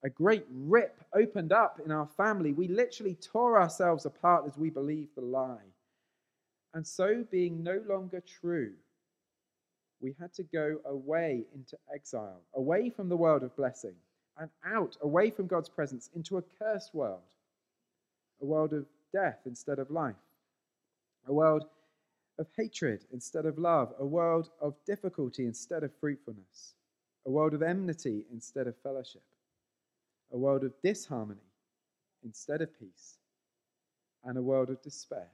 A 0.04 0.10
great 0.10 0.44
rip 0.50 1.02
opened 1.14 1.52
up 1.52 1.80
in 1.84 1.90
our 1.90 2.06
family. 2.06 2.52
We 2.52 2.68
literally 2.68 3.14
tore 3.14 3.58
ourselves 3.58 4.04
apart 4.04 4.44
as 4.46 4.58
we 4.58 4.68
believed 4.68 5.14
the 5.14 5.22
lie. 5.22 5.72
And 6.74 6.86
so, 6.86 7.24
being 7.30 7.62
no 7.62 7.82
longer 7.88 8.20
true, 8.20 8.72
we 10.00 10.14
had 10.20 10.34
to 10.34 10.42
go 10.42 10.78
away 10.84 11.44
into 11.54 11.78
exile, 11.92 12.42
away 12.54 12.90
from 12.90 13.08
the 13.08 13.16
world 13.16 13.42
of 13.42 13.56
blessing, 13.56 13.94
and 14.36 14.50
out, 14.66 14.96
away 15.00 15.30
from 15.30 15.46
God's 15.46 15.68
presence, 15.68 16.10
into 16.14 16.36
a 16.36 16.42
cursed 16.58 16.94
world, 16.94 17.22
a 18.42 18.44
world 18.44 18.74
of 18.74 18.84
death 19.12 19.38
instead 19.46 19.78
of 19.78 19.90
life, 19.90 20.16
a 21.26 21.32
world 21.32 21.64
of 22.38 22.46
hatred 22.56 23.04
instead 23.12 23.46
of 23.46 23.56
love, 23.56 23.94
a 23.98 24.04
world 24.04 24.50
of 24.60 24.74
difficulty 24.84 25.46
instead 25.46 25.82
of 25.84 25.94
fruitfulness 26.00 26.74
a 27.26 27.30
world 27.30 27.54
of 27.54 27.62
enmity 27.62 28.24
instead 28.32 28.66
of 28.66 28.76
fellowship, 28.82 29.22
a 30.34 30.36
world 30.36 30.64
of 30.64 30.72
disharmony 30.82 31.40
instead 32.24 32.60
of 32.60 32.78
peace, 32.78 33.18
and 34.24 34.36
a 34.36 34.42
world 34.42 34.68
of 34.68 34.82
despair 34.82 35.28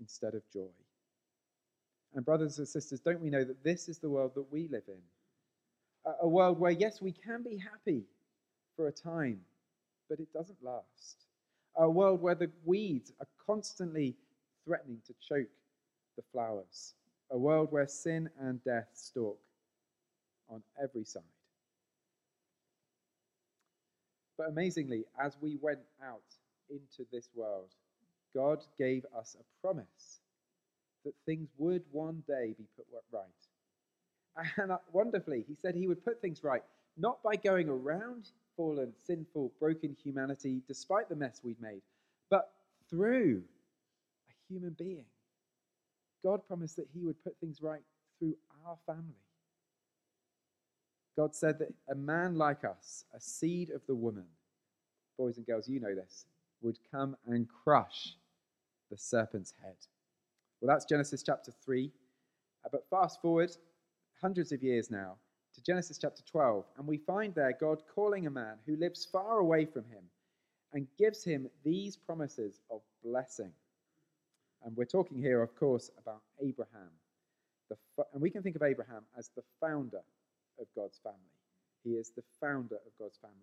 instead 0.00 0.34
of 0.34 0.42
joy. 0.52 0.72
And, 2.14 2.24
brothers 2.24 2.58
and 2.58 2.66
sisters, 2.66 2.98
don't 2.98 3.20
we 3.20 3.30
know 3.30 3.44
that 3.44 3.62
this 3.62 3.88
is 3.88 3.98
the 3.98 4.08
world 4.08 4.32
that 4.34 4.50
we 4.50 4.66
live 4.68 4.82
in? 4.88 5.00
A 6.22 6.26
world 6.28 6.58
where, 6.58 6.72
yes, 6.72 7.00
we 7.00 7.12
can 7.12 7.42
be 7.42 7.56
happy 7.56 8.02
for 8.74 8.88
a 8.88 8.92
time, 8.92 9.40
but 10.08 10.18
it 10.18 10.32
doesn't 10.32 10.58
last. 10.62 11.26
A 11.76 11.88
world 11.88 12.20
where 12.20 12.34
the 12.34 12.50
weeds 12.64 13.12
are 13.20 13.28
constantly 13.46 14.16
threatening 14.64 15.00
to 15.06 15.14
choke 15.20 15.50
the 16.16 16.22
flowers. 16.32 16.94
A 17.30 17.38
world 17.38 17.70
where 17.70 17.86
sin 17.86 18.28
and 18.40 18.64
death 18.64 18.88
stalk 18.94 19.38
on 20.48 20.62
every 20.82 21.04
side. 21.04 21.22
But 24.40 24.48
amazingly, 24.48 25.04
as 25.22 25.36
we 25.42 25.58
went 25.60 25.80
out 26.02 26.22
into 26.70 27.06
this 27.12 27.28
world, 27.34 27.74
God 28.34 28.64
gave 28.78 29.04
us 29.14 29.36
a 29.38 29.44
promise 29.60 30.20
that 31.04 31.12
things 31.26 31.50
would 31.58 31.82
one 31.92 32.22
day 32.26 32.54
be 32.56 32.64
put 32.74 32.86
right. 33.12 34.46
And 34.56 34.72
uh, 34.72 34.78
wonderfully, 34.94 35.44
he 35.46 35.54
said 35.54 35.74
he 35.74 35.86
would 35.86 36.02
put 36.02 36.22
things 36.22 36.42
right, 36.42 36.62
not 36.96 37.22
by 37.22 37.36
going 37.36 37.68
around 37.68 38.30
fallen, 38.56 38.94
sinful, 39.04 39.52
broken 39.60 39.94
humanity, 40.02 40.62
despite 40.66 41.10
the 41.10 41.16
mess 41.16 41.42
we'd 41.44 41.60
made, 41.60 41.82
but 42.30 42.50
through 42.88 43.42
a 44.30 44.54
human 44.54 44.74
being. 44.78 45.04
God 46.24 46.40
promised 46.48 46.76
that 46.76 46.88
he 46.94 47.04
would 47.04 47.22
put 47.22 47.36
things 47.40 47.60
right 47.60 47.82
through 48.18 48.36
our 48.66 48.78
family. 48.86 49.20
God 51.20 51.34
said 51.34 51.58
that 51.58 51.74
a 51.90 51.94
man 51.94 52.36
like 52.36 52.64
us, 52.64 53.04
a 53.14 53.20
seed 53.20 53.68
of 53.68 53.82
the 53.86 53.94
woman, 53.94 54.24
boys 55.18 55.36
and 55.36 55.44
girls, 55.44 55.68
you 55.68 55.78
know 55.78 55.94
this, 55.94 56.24
would 56.62 56.78
come 56.90 57.14
and 57.26 57.46
crush 57.46 58.16
the 58.90 58.96
serpent's 58.96 59.52
head. 59.62 59.76
Well, 60.60 60.74
that's 60.74 60.86
Genesis 60.86 61.22
chapter 61.22 61.52
3. 61.62 61.92
Uh, 62.64 62.68
but 62.72 62.88
fast 62.88 63.20
forward 63.20 63.54
hundreds 64.18 64.50
of 64.50 64.62
years 64.62 64.90
now 64.90 65.16
to 65.54 65.62
Genesis 65.62 65.98
chapter 65.98 66.22
12, 66.22 66.64
and 66.78 66.86
we 66.86 66.96
find 66.96 67.34
there 67.34 67.52
God 67.60 67.82
calling 67.94 68.26
a 68.26 68.30
man 68.30 68.56
who 68.64 68.76
lives 68.76 69.04
far 69.04 69.40
away 69.40 69.66
from 69.66 69.84
him 69.84 70.04
and 70.72 70.86
gives 70.96 71.22
him 71.22 71.50
these 71.62 71.98
promises 71.98 72.60
of 72.70 72.80
blessing. 73.04 73.52
And 74.64 74.74
we're 74.74 74.86
talking 74.86 75.18
here, 75.18 75.42
of 75.42 75.54
course, 75.54 75.90
about 75.98 76.22
Abraham. 76.42 76.88
And 78.14 78.22
we 78.22 78.30
can 78.30 78.42
think 78.42 78.56
of 78.56 78.62
Abraham 78.62 79.02
as 79.18 79.28
the 79.36 79.42
founder 79.60 80.00
of 80.60 80.66
God's 80.76 80.98
family. 81.02 81.18
He 81.84 81.90
is 81.90 82.10
the 82.10 82.22
founder 82.40 82.76
of 82.76 82.92
God's 82.98 83.18
family. 83.18 83.36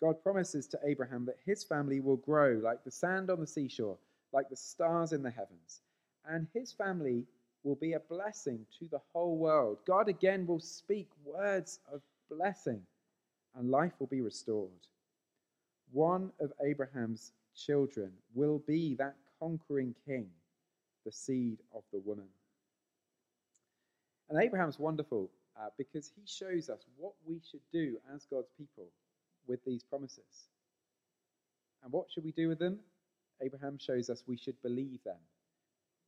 God 0.00 0.22
promises 0.22 0.66
to 0.68 0.80
Abraham 0.84 1.24
that 1.26 1.38
his 1.44 1.62
family 1.62 2.00
will 2.00 2.16
grow 2.16 2.60
like 2.62 2.82
the 2.84 2.90
sand 2.90 3.30
on 3.30 3.40
the 3.40 3.46
seashore, 3.46 3.98
like 4.32 4.48
the 4.48 4.56
stars 4.56 5.12
in 5.12 5.22
the 5.22 5.30
heavens, 5.30 5.82
and 6.28 6.46
his 6.54 6.72
family 6.72 7.24
will 7.64 7.76
be 7.76 7.92
a 7.92 8.00
blessing 8.00 8.66
to 8.78 8.88
the 8.88 9.00
whole 9.12 9.36
world. 9.36 9.78
God 9.86 10.08
again 10.08 10.46
will 10.46 10.58
speak 10.58 11.08
words 11.24 11.78
of 11.92 12.00
blessing, 12.30 12.82
and 13.56 13.70
life 13.70 13.92
will 14.00 14.08
be 14.08 14.20
restored. 14.20 14.70
One 15.92 16.32
of 16.40 16.52
Abraham's 16.64 17.32
children 17.54 18.10
will 18.34 18.60
be 18.66 18.94
that 18.96 19.14
conquering 19.38 19.94
king, 20.06 20.26
the 21.04 21.12
seed 21.12 21.58
of 21.74 21.82
the 21.92 22.00
woman. 22.00 22.26
And 24.30 24.42
Abraham's 24.42 24.78
wonderful 24.78 25.30
uh, 25.58 25.68
because 25.76 26.10
he 26.16 26.22
shows 26.26 26.68
us 26.68 26.80
what 26.96 27.12
we 27.26 27.40
should 27.50 27.60
do 27.72 27.96
as 28.14 28.26
God's 28.30 28.50
people 28.56 28.88
with 29.46 29.64
these 29.64 29.82
promises. 29.82 30.48
And 31.82 31.92
what 31.92 32.06
should 32.10 32.24
we 32.24 32.32
do 32.32 32.48
with 32.48 32.58
them? 32.58 32.78
Abraham 33.40 33.78
shows 33.78 34.08
us 34.08 34.22
we 34.26 34.36
should 34.36 34.60
believe 34.62 35.02
them. 35.04 35.16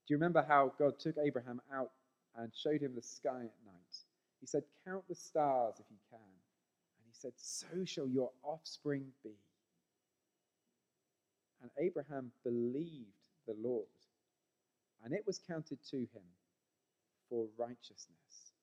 Do 0.06 0.14
you 0.14 0.16
remember 0.16 0.44
how 0.46 0.72
God 0.78 0.98
took 0.98 1.16
Abraham 1.18 1.60
out 1.72 1.90
and 2.36 2.52
showed 2.54 2.80
him 2.80 2.94
the 2.94 3.02
sky 3.02 3.30
at 3.30 3.66
night? 3.66 3.96
He 4.40 4.46
said, 4.46 4.62
Count 4.86 5.04
the 5.08 5.14
stars 5.14 5.74
if 5.78 5.86
you 5.90 5.96
can. 6.10 6.18
And 6.20 7.06
he 7.06 7.12
said, 7.12 7.32
So 7.36 7.84
shall 7.84 8.08
your 8.08 8.30
offspring 8.42 9.06
be. 9.22 9.30
And 11.62 11.70
Abraham 11.78 12.30
believed 12.44 13.08
the 13.46 13.56
Lord, 13.58 13.86
and 15.02 15.14
it 15.14 15.26
was 15.26 15.40
counted 15.48 15.78
to 15.90 15.96
him 15.96 16.28
for 17.30 17.46
righteousness. 17.56 18.53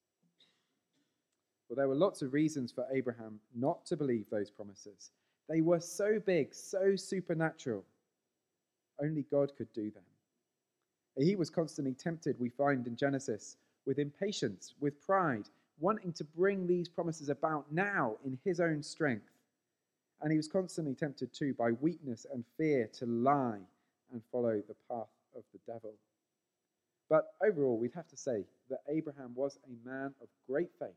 Well, 1.71 1.77
there 1.77 1.87
were 1.87 1.95
lots 1.95 2.21
of 2.21 2.33
reasons 2.33 2.73
for 2.73 2.85
Abraham 2.91 3.39
not 3.55 3.85
to 3.85 3.95
believe 3.95 4.25
those 4.29 4.51
promises. 4.51 5.11
They 5.47 5.61
were 5.61 5.79
so 5.79 6.19
big, 6.19 6.53
so 6.53 6.97
supernatural. 6.97 7.85
Only 9.01 9.25
God 9.31 9.53
could 9.57 9.71
do 9.71 9.89
them. 9.89 10.03
He 11.17 11.37
was 11.37 11.49
constantly 11.49 11.93
tempted, 11.93 12.37
we 12.37 12.49
find 12.49 12.85
in 12.87 12.97
Genesis, 12.97 13.55
with 13.85 13.99
impatience, 13.99 14.73
with 14.81 14.99
pride, 14.99 15.47
wanting 15.79 16.11
to 16.11 16.25
bring 16.25 16.67
these 16.67 16.89
promises 16.89 17.29
about 17.29 17.71
now 17.71 18.17
in 18.25 18.37
his 18.43 18.59
own 18.59 18.83
strength. 18.83 19.31
And 20.21 20.29
he 20.29 20.35
was 20.35 20.49
constantly 20.49 20.93
tempted 20.93 21.33
too 21.33 21.53
by 21.53 21.71
weakness 21.71 22.25
and 22.33 22.43
fear 22.57 22.89
to 22.99 23.05
lie 23.05 23.61
and 24.11 24.21
follow 24.29 24.61
the 24.67 24.75
path 24.89 25.07
of 25.37 25.43
the 25.53 25.71
devil. 25.71 25.93
But 27.09 27.31
overall, 27.41 27.77
we'd 27.77 27.95
have 27.95 28.09
to 28.09 28.17
say 28.17 28.43
that 28.69 28.81
Abraham 28.89 29.31
was 29.35 29.57
a 29.65 29.89
man 29.89 30.13
of 30.21 30.27
great 30.49 30.71
faith. 30.77 30.89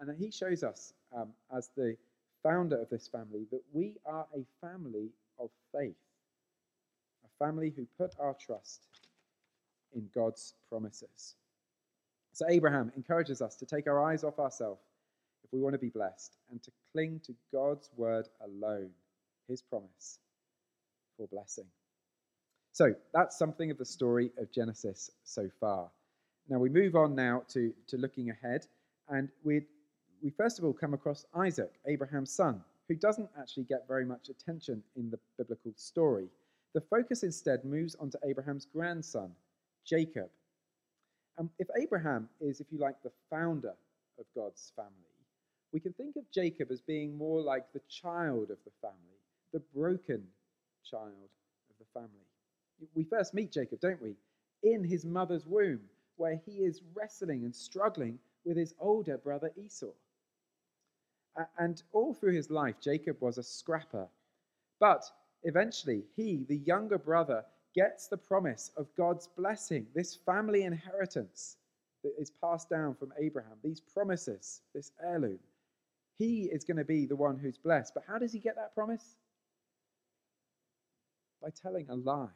And 0.00 0.16
he 0.18 0.30
shows 0.30 0.62
us, 0.62 0.92
um, 1.16 1.28
as 1.54 1.70
the 1.76 1.96
founder 2.42 2.80
of 2.80 2.88
this 2.88 3.08
family, 3.08 3.46
that 3.50 3.62
we 3.72 3.96
are 4.06 4.26
a 4.34 4.44
family 4.60 5.10
of 5.40 5.50
faith, 5.72 5.96
a 7.24 7.44
family 7.44 7.72
who 7.76 7.86
put 7.98 8.14
our 8.20 8.34
trust 8.34 8.86
in 9.94 10.08
God's 10.14 10.54
promises. 10.68 11.34
So, 12.32 12.46
Abraham 12.48 12.92
encourages 12.96 13.42
us 13.42 13.56
to 13.56 13.66
take 13.66 13.88
our 13.88 14.02
eyes 14.04 14.22
off 14.22 14.38
ourselves 14.38 14.82
if 15.44 15.52
we 15.52 15.60
want 15.60 15.74
to 15.74 15.78
be 15.78 15.88
blessed 15.88 16.36
and 16.50 16.62
to 16.62 16.70
cling 16.92 17.20
to 17.24 17.34
God's 17.52 17.90
word 17.96 18.28
alone, 18.44 18.90
his 19.48 19.62
promise 19.62 20.20
for 21.16 21.26
blessing. 21.26 21.66
So, 22.72 22.94
that's 23.12 23.36
something 23.36 23.72
of 23.72 23.78
the 23.78 23.84
story 23.84 24.30
of 24.38 24.52
Genesis 24.52 25.10
so 25.24 25.50
far. 25.58 25.90
Now, 26.48 26.58
we 26.58 26.68
move 26.68 26.94
on 26.94 27.16
now 27.16 27.42
to, 27.48 27.72
to 27.88 27.96
looking 27.96 28.30
ahead, 28.30 28.66
and 29.08 29.28
we 29.42 29.62
we 30.22 30.30
first 30.30 30.58
of 30.58 30.64
all 30.64 30.72
come 30.72 30.94
across 30.94 31.24
Isaac, 31.34 31.72
Abraham's 31.86 32.32
son, 32.32 32.60
who 32.88 32.94
doesn't 32.94 33.28
actually 33.38 33.64
get 33.64 33.86
very 33.86 34.04
much 34.04 34.28
attention 34.28 34.82
in 34.96 35.10
the 35.10 35.18
biblical 35.36 35.72
story. 35.76 36.28
The 36.74 36.80
focus 36.80 37.22
instead 37.22 37.64
moves 37.64 37.94
on 37.96 38.10
to 38.10 38.18
Abraham's 38.24 38.66
grandson, 38.66 39.30
Jacob. 39.86 40.30
And 41.38 41.48
if 41.58 41.68
Abraham 41.80 42.28
is, 42.40 42.60
if 42.60 42.66
you 42.70 42.78
like, 42.78 43.00
the 43.02 43.12
founder 43.30 43.74
of 44.18 44.24
God's 44.34 44.72
family, 44.74 44.92
we 45.72 45.80
can 45.80 45.92
think 45.92 46.16
of 46.16 46.30
Jacob 46.32 46.70
as 46.70 46.80
being 46.80 47.16
more 47.16 47.40
like 47.40 47.72
the 47.72 47.82
child 47.88 48.50
of 48.50 48.58
the 48.64 48.72
family, 48.80 49.20
the 49.52 49.62
broken 49.74 50.22
child 50.84 51.12
of 51.70 51.76
the 51.78 51.86
family. 51.92 52.26
We 52.94 53.04
first 53.04 53.34
meet 53.34 53.52
Jacob, 53.52 53.80
don't 53.80 54.02
we? 54.02 54.14
In 54.62 54.82
his 54.82 55.04
mother's 55.04 55.46
womb, 55.46 55.80
where 56.16 56.40
he 56.44 56.52
is 56.52 56.82
wrestling 56.94 57.44
and 57.44 57.54
struggling 57.54 58.18
with 58.44 58.56
his 58.56 58.74
older 58.80 59.18
brother 59.18 59.50
Esau. 59.56 59.92
And 61.58 61.82
all 61.92 62.14
through 62.14 62.34
his 62.34 62.50
life, 62.50 62.76
Jacob 62.80 63.20
was 63.20 63.38
a 63.38 63.42
scrapper. 63.42 64.08
But 64.80 65.04
eventually, 65.44 66.04
he, 66.16 66.44
the 66.48 66.58
younger 66.58 66.98
brother, 66.98 67.44
gets 67.74 68.08
the 68.08 68.16
promise 68.16 68.70
of 68.76 68.94
God's 68.96 69.28
blessing, 69.28 69.86
this 69.94 70.14
family 70.14 70.64
inheritance 70.64 71.56
that 72.02 72.14
is 72.18 72.30
passed 72.30 72.68
down 72.70 72.94
from 72.94 73.12
Abraham, 73.18 73.58
these 73.62 73.80
promises, 73.80 74.62
this 74.74 74.92
heirloom. 75.02 75.38
He 76.18 76.44
is 76.44 76.64
going 76.64 76.78
to 76.78 76.84
be 76.84 77.06
the 77.06 77.16
one 77.16 77.38
who's 77.38 77.58
blessed. 77.58 77.94
But 77.94 78.04
how 78.08 78.18
does 78.18 78.32
he 78.32 78.40
get 78.40 78.56
that 78.56 78.74
promise? 78.74 79.16
By 81.40 81.50
telling 81.50 81.86
a 81.88 81.94
lie. 81.94 82.26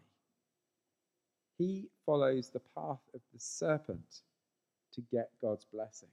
He 1.58 1.88
follows 2.06 2.50
the 2.50 2.62
path 2.76 3.00
of 3.14 3.20
the 3.32 3.38
serpent 3.40 4.22
to 4.92 5.00
get 5.10 5.30
God's 5.40 5.64
blessing. 5.72 6.08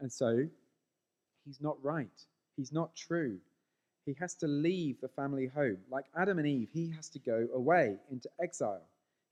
And 0.00 0.12
so 0.12 0.46
he's 1.46 1.60
not 1.60 1.82
right. 1.82 2.20
He's 2.56 2.72
not 2.72 2.94
true. 2.94 3.38
He 4.04 4.14
has 4.20 4.34
to 4.36 4.46
leave 4.46 5.00
the 5.00 5.08
family 5.08 5.46
home. 5.46 5.78
Like 5.90 6.06
Adam 6.16 6.38
and 6.38 6.46
Eve, 6.46 6.68
he 6.72 6.90
has 6.90 7.08
to 7.10 7.18
go 7.18 7.48
away 7.54 7.96
into 8.10 8.28
exile. 8.40 8.82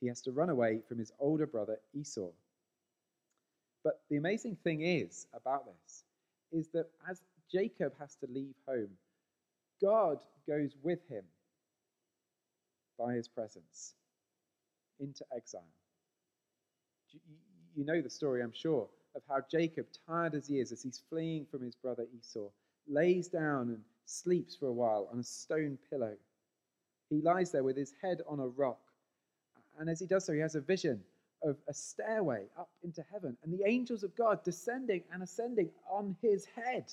He 0.01 0.09
has 0.09 0.21
to 0.23 0.33
run 0.33 0.51
away 0.51 0.81
from 0.89 0.99
his 0.99 1.13
older 1.21 1.47
brother 1.47 1.79
Esau. 1.95 2.31
But 3.83 4.01
the 4.11 4.17
amazing 4.17 4.57
thing 4.65 4.81
is 4.83 5.27
about 5.35 5.65
this 5.67 6.05
is 6.53 6.69
that 6.69 6.87
as 7.09 7.21
Jacob 7.51 7.93
has 7.99 8.15
to 8.17 8.27
leave 8.33 8.55
home, 8.67 8.91
God 9.83 10.19
goes 10.47 10.75
with 10.83 11.07
him 11.09 11.25
by 12.99 13.15
his 13.15 13.29
presence 13.29 13.95
into 15.01 15.25
exile. 15.35 15.63
You 17.77 17.85
know 17.85 18.01
the 18.01 18.11
story, 18.11 18.43
I'm 18.43 18.53
sure 18.53 18.89
of 19.15 19.23
how 19.29 19.41
Jacob, 19.51 19.87
tired 20.07 20.35
as 20.35 20.47
he 20.47 20.59
is, 20.59 20.73
as 20.73 20.83
he's 20.83 21.03
fleeing 21.09 21.47
from 21.51 21.63
his 21.63 21.75
brother 21.75 22.07
Esau, 22.19 22.49
lays 22.89 23.29
down 23.29 23.69
and 23.69 23.81
sleeps 24.07 24.57
for 24.57 24.67
a 24.67 24.73
while 24.73 25.09
on 25.13 25.19
a 25.19 25.25
stone 25.25 25.79
pillow. 25.91 26.15
He 27.11 27.21
lies 27.21 27.53
there 27.53 27.63
with 27.63 27.77
his 27.77 27.95
head 28.03 28.21
on 28.29 28.41
a 28.41 28.47
rock. 28.47 28.81
And 29.79 29.89
as 29.89 30.01
he 30.01 30.07
does 30.07 30.25
so, 30.25 30.33
he 30.33 30.41
has 30.41 30.55
a 30.55 30.61
vision 30.61 31.01
of 31.43 31.57
a 31.69 31.75
stairway 31.75 32.47
up 32.59 32.71
into 32.83 33.05
heaven 33.13 33.37
and 33.43 33.53
the 33.53 33.69
angels 33.69 34.03
of 34.03 34.17
God 34.17 34.43
descending 34.45 35.03
and 35.13 35.23
ascending 35.23 35.71
on 35.91 36.17
his 36.23 36.47
head. 36.47 36.91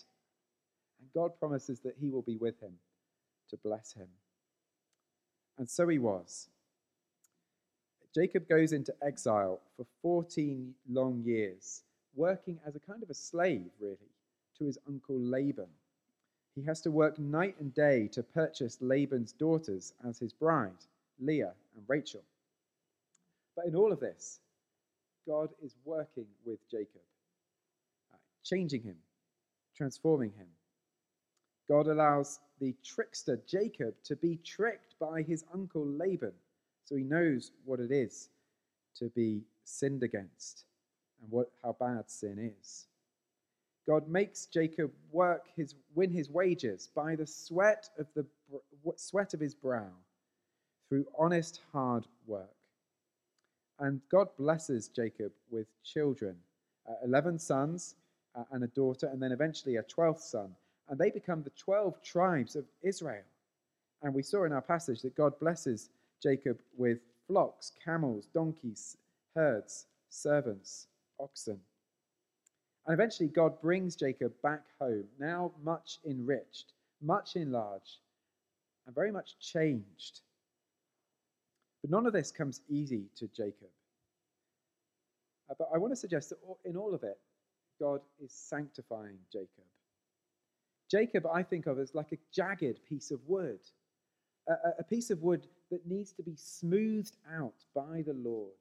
And 0.99 1.09
God 1.13 1.31
promises 1.39 1.79
that 1.81 1.95
he 1.99 2.09
will 2.09 2.21
be 2.21 2.37
with 2.37 2.59
him 2.59 2.73
to 3.49 3.57
bless 3.57 3.93
him. 3.93 4.07
And 5.57 5.69
so 5.69 5.87
he 5.87 5.99
was. 5.99 6.49
Jacob 8.13 8.47
goes 8.49 8.73
into 8.73 8.93
exile 9.01 9.61
for 9.77 9.85
14 10.01 10.73
long 10.89 11.23
years 11.23 11.83
working 12.15 12.59
as 12.65 12.75
a 12.75 12.79
kind 12.79 13.03
of 13.03 13.09
a 13.09 13.13
slave, 13.13 13.71
really, 13.79 13.97
to 14.57 14.65
his 14.65 14.77
uncle 14.87 15.19
Laban. 15.19 15.69
He 16.55 16.63
has 16.63 16.81
to 16.81 16.91
work 16.91 17.17
night 17.17 17.55
and 17.59 17.73
day 17.73 18.07
to 18.09 18.23
purchase 18.23 18.77
Laban's 18.81 19.31
daughters 19.31 19.93
as 20.07 20.19
his 20.19 20.33
bride, 20.33 20.85
Leah 21.19 21.53
and 21.75 21.83
Rachel. 21.87 22.23
But 23.55 23.65
in 23.65 23.75
all 23.75 23.91
of 23.91 23.99
this, 23.99 24.39
God 25.27 25.49
is 25.63 25.75
working 25.85 26.27
with 26.45 26.59
Jacob, 26.69 27.01
uh, 28.13 28.17
changing 28.43 28.83
him, 28.83 28.97
transforming 29.75 30.31
him. 30.31 30.47
God 31.69 31.87
allows 31.87 32.39
the 32.59 32.75
trickster 32.83 33.39
Jacob 33.47 33.95
to 34.03 34.15
be 34.15 34.37
tricked 34.43 34.95
by 34.99 35.21
his 35.21 35.45
uncle 35.53 35.85
Laban, 35.85 36.33
so 36.83 36.95
he 36.95 37.03
knows 37.03 37.51
what 37.63 37.79
it 37.79 37.91
is 37.91 38.29
to 38.95 39.09
be 39.09 39.41
sinned 39.63 40.03
against 40.03 40.65
and 41.21 41.31
what, 41.31 41.51
how 41.63 41.75
bad 41.79 42.09
sin 42.09 42.53
is. 42.59 42.87
God 43.87 44.07
makes 44.07 44.45
Jacob 44.45 44.91
work 45.11 45.45
his, 45.55 45.75
win 45.95 46.11
his 46.11 46.29
wages 46.29 46.89
by 46.95 47.15
the 47.15 47.25
sweat 47.25 47.89
of, 47.97 48.07
the, 48.15 48.25
sweat 48.95 49.33
of 49.33 49.39
his 49.39 49.55
brow 49.55 49.91
through 50.89 51.05
honest, 51.17 51.61
hard 51.71 52.05
work. 52.27 52.55
And 53.79 54.01
God 54.11 54.27
blesses 54.37 54.89
Jacob 54.89 55.31
with 55.49 55.67
children 55.83 56.35
uh, 56.87 56.93
11 57.03 57.39
sons 57.39 57.95
uh, 58.35 58.43
and 58.51 58.63
a 58.63 58.67
daughter, 58.67 59.07
and 59.07 59.21
then 59.21 59.31
eventually 59.31 59.77
a 59.77 59.83
12th 59.83 60.19
son. 60.19 60.55
And 60.89 60.99
they 60.99 61.09
become 61.09 61.43
the 61.43 61.51
12 61.51 62.01
tribes 62.03 62.55
of 62.55 62.65
Israel. 62.81 63.23
And 64.01 64.13
we 64.13 64.23
saw 64.23 64.45
in 64.45 64.51
our 64.51 64.61
passage 64.61 65.01
that 65.01 65.15
God 65.15 65.39
blesses 65.39 65.89
Jacob 66.21 66.59
with 66.75 66.99
flocks, 67.27 67.71
camels, 67.83 68.27
donkeys, 68.33 68.97
herds, 69.35 69.85
servants, 70.09 70.87
oxen. 71.21 71.59
And 72.85 72.93
eventually, 72.93 73.29
God 73.29 73.61
brings 73.61 73.95
Jacob 73.95 74.33
back 74.41 74.63
home, 74.79 75.05
now 75.19 75.51
much 75.63 75.99
enriched, 76.05 76.73
much 77.01 77.35
enlarged, 77.35 77.99
and 78.85 78.95
very 78.95 79.11
much 79.11 79.39
changed. 79.39 80.21
But 81.81 81.91
none 81.91 82.05
of 82.05 82.13
this 82.13 82.31
comes 82.31 82.61
easy 82.69 83.05
to 83.17 83.27
Jacob. 83.27 83.69
Uh, 85.49 85.53
but 85.57 85.69
I 85.73 85.77
want 85.77 85.91
to 85.91 85.97
suggest 85.97 86.29
that 86.29 86.39
in 86.65 86.75
all 86.75 86.93
of 86.93 87.03
it, 87.03 87.19
God 87.79 88.01
is 88.23 88.31
sanctifying 88.31 89.17
Jacob. 89.31 89.65
Jacob, 90.89 91.25
I 91.25 91.43
think 91.43 91.67
of 91.67 91.79
as 91.79 91.95
like 91.95 92.11
a 92.11 92.17
jagged 92.33 92.83
piece 92.87 93.11
of 93.11 93.19
wood, 93.27 93.59
a, 94.47 94.53
a 94.79 94.83
piece 94.83 95.09
of 95.09 95.21
wood 95.21 95.47
that 95.69 95.87
needs 95.87 96.11
to 96.13 96.23
be 96.23 96.35
smoothed 96.35 97.15
out 97.33 97.53
by 97.73 98.03
the 98.05 98.13
Lord 98.13 98.51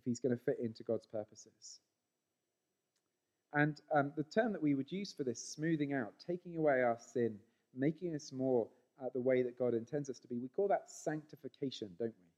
if 0.00 0.04
he's 0.04 0.20
going 0.20 0.36
to 0.36 0.44
fit 0.44 0.58
into 0.62 0.82
God's 0.82 1.06
purposes. 1.06 1.80
And 3.52 3.80
um, 3.94 4.12
the 4.16 4.24
term 4.24 4.52
that 4.52 4.62
we 4.62 4.74
would 4.74 4.90
use 4.90 5.12
for 5.12 5.24
this, 5.24 5.44
smoothing 5.44 5.92
out, 5.92 6.12
taking 6.26 6.56
away 6.56 6.82
our 6.82 6.98
sin, 6.98 7.36
making 7.76 8.14
us 8.14 8.32
more 8.32 8.66
uh, 9.02 9.08
the 9.12 9.20
way 9.20 9.42
that 9.42 9.58
God 9.58 9.74
intends 9.74 10.08
us 10.08 10.18
to 10.20 10.28
be, 10.28 10.38
we 10.38 10.48
call 10.48 10.68
that 10.68 10.90
sanctification, 10.90 11.90
don't 11.98 12.08
we? 12.08 12.30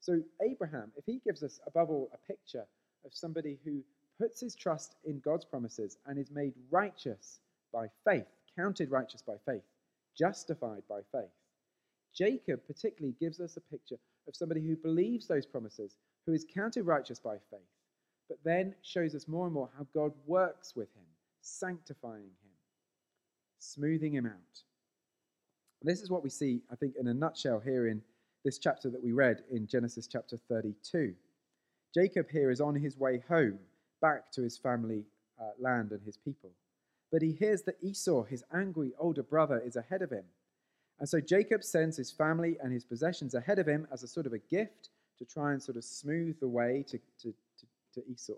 So, 0.00 0.20
Abraham, 0.46 0.92
if 0.96 1.04
he 1.06 1.20
gives 1.24 1.42
us, 1.42 1.58
above 1.66 1.90
all, 1.90 2.10
a 2.12 2.32
picture 2.32 2.66
of 3.04 3.14
somebody 3.14 3.58
who 3.64 3.82
puts 4.20 4.40
his 4.40 4.54
trust 4.54 4.96
in 5.04 5.20
God's 5.20 5.44
promises 5.44 5.96
and 6.06 6.18
is 6.18 6.30
made 6.30 6.52
righteous 6.70 7.40
by 7.72 7.86
faith, 8.04 8.26
counted 8.56 8.90
righteous 8.90 9.22
by 9.22 9.36
faith, 9.46 9.62
justified 10.16 10.82
by 10.88 11.00
faith, 11.12 11.30
Jacob 12.14 12.60
particularly 12.66 13.14
gives 13.18 13.40
us 13.40 13.56
a 13.56 13.60
picture 13.60 13.98
of 14.28 14.36
somebody 14.36 14.60
who 14.60 14.76
believes 14.76 15.26
those 15.26 15.46
promises 15.46 15.96
who 16.26 16.32
is 16.32 16.44
counted 16.52 16.84
righteous 16.84 17.18
by 17.18 17.36
faith, 17.50 17.60
but 18.28 18.38
then 18.44 18.74
shows 18.82 19.14
us 19.14 19.28
more 19.28 19.46
and 19.46 19.54
more 19.54 19.70
how 19.76 19.86
God 19.94 20.12
works 20.26 20.74
with 20.74 20.92
him, 20.94 21.04
sanctifying 21.40 22.22
him, 22.22 22.52
smoothing 23.58 24.14
him 24.14 24.26
out. 24.26 24.62
This 25.82 26.02
is 26.02 26.10
what 26.10 26.24
we 26.24 26.30
see, 26.30 26.62
I 26.70 26.74
think, 26.74 26.94
in 26.98 27.06
a 27.06 27.14
nutshell 27.14 27.60
here 27.60 27.86
in 27.86 28.02
this 28.44 28.58
chapter 28.58 28.90
that 28.90 29.02
we 29.02 29.12
read 29.12 29.44
in 29.50 29.68
Genesis 29.68 30.08
chapter 30.08 30.36
32. 30.48 31.14
Jacob 31.94 32.28
here 32.28 32.50
is 32.50 32.60
on 32.60 32.74
his 32.74 32.98
way 32.98 33.22
home, 33.28 33.58
back 34.00 34.32
to 34.32 34.42
his 34.42 34.58
family 34.58 35.04
uh, 35.40 35.50
land 35.60 35.92
and 35.92 36.02
his 36.02 36.16
people. 36.16 36.50
But 37.12 37.22
he 37.22 37.32
hears 37.32 37.62
that 37.62 37.76
Esau, 37.82 38.24
his 38.24 38.42
angry 38.52 38.92
older 38.98 39.22
brother, 39.22 39.62
is 39.64 39.76
ahead 39.76 40.02
of 40.02 40.10
him. 40.10 40.24
And 40.98 41.08
so 41.08 41.20
Jacob 41.20 41.62
sends 41.62 41.96
his 41.96 42.10
family 42.10 42.56
and 42.62 42.72
his 42.72 42.84
possessions 42.84 43.34
ahead 43.34 43.58
of 43.58 43.68
him 43.68 43.86
as 43.92 44.02
a 44.02 44.08
sort 44.08 44.26
of 44.26 44.32
a 44.32 44.38
gift 44.38 44.88
to 45.18 45.24
try 45.24 45.52
and 45.52 45.62
sort 45.62 45.76
of 45.76 45.84
smooth 45.84 46.38
the 46.40 46.48
way 46.48 46.84
to, 46.88 46.98
to, 47.22 47.34
to, 47.58 47.66
to 47.94 48.10
Esau. 48.10 48.34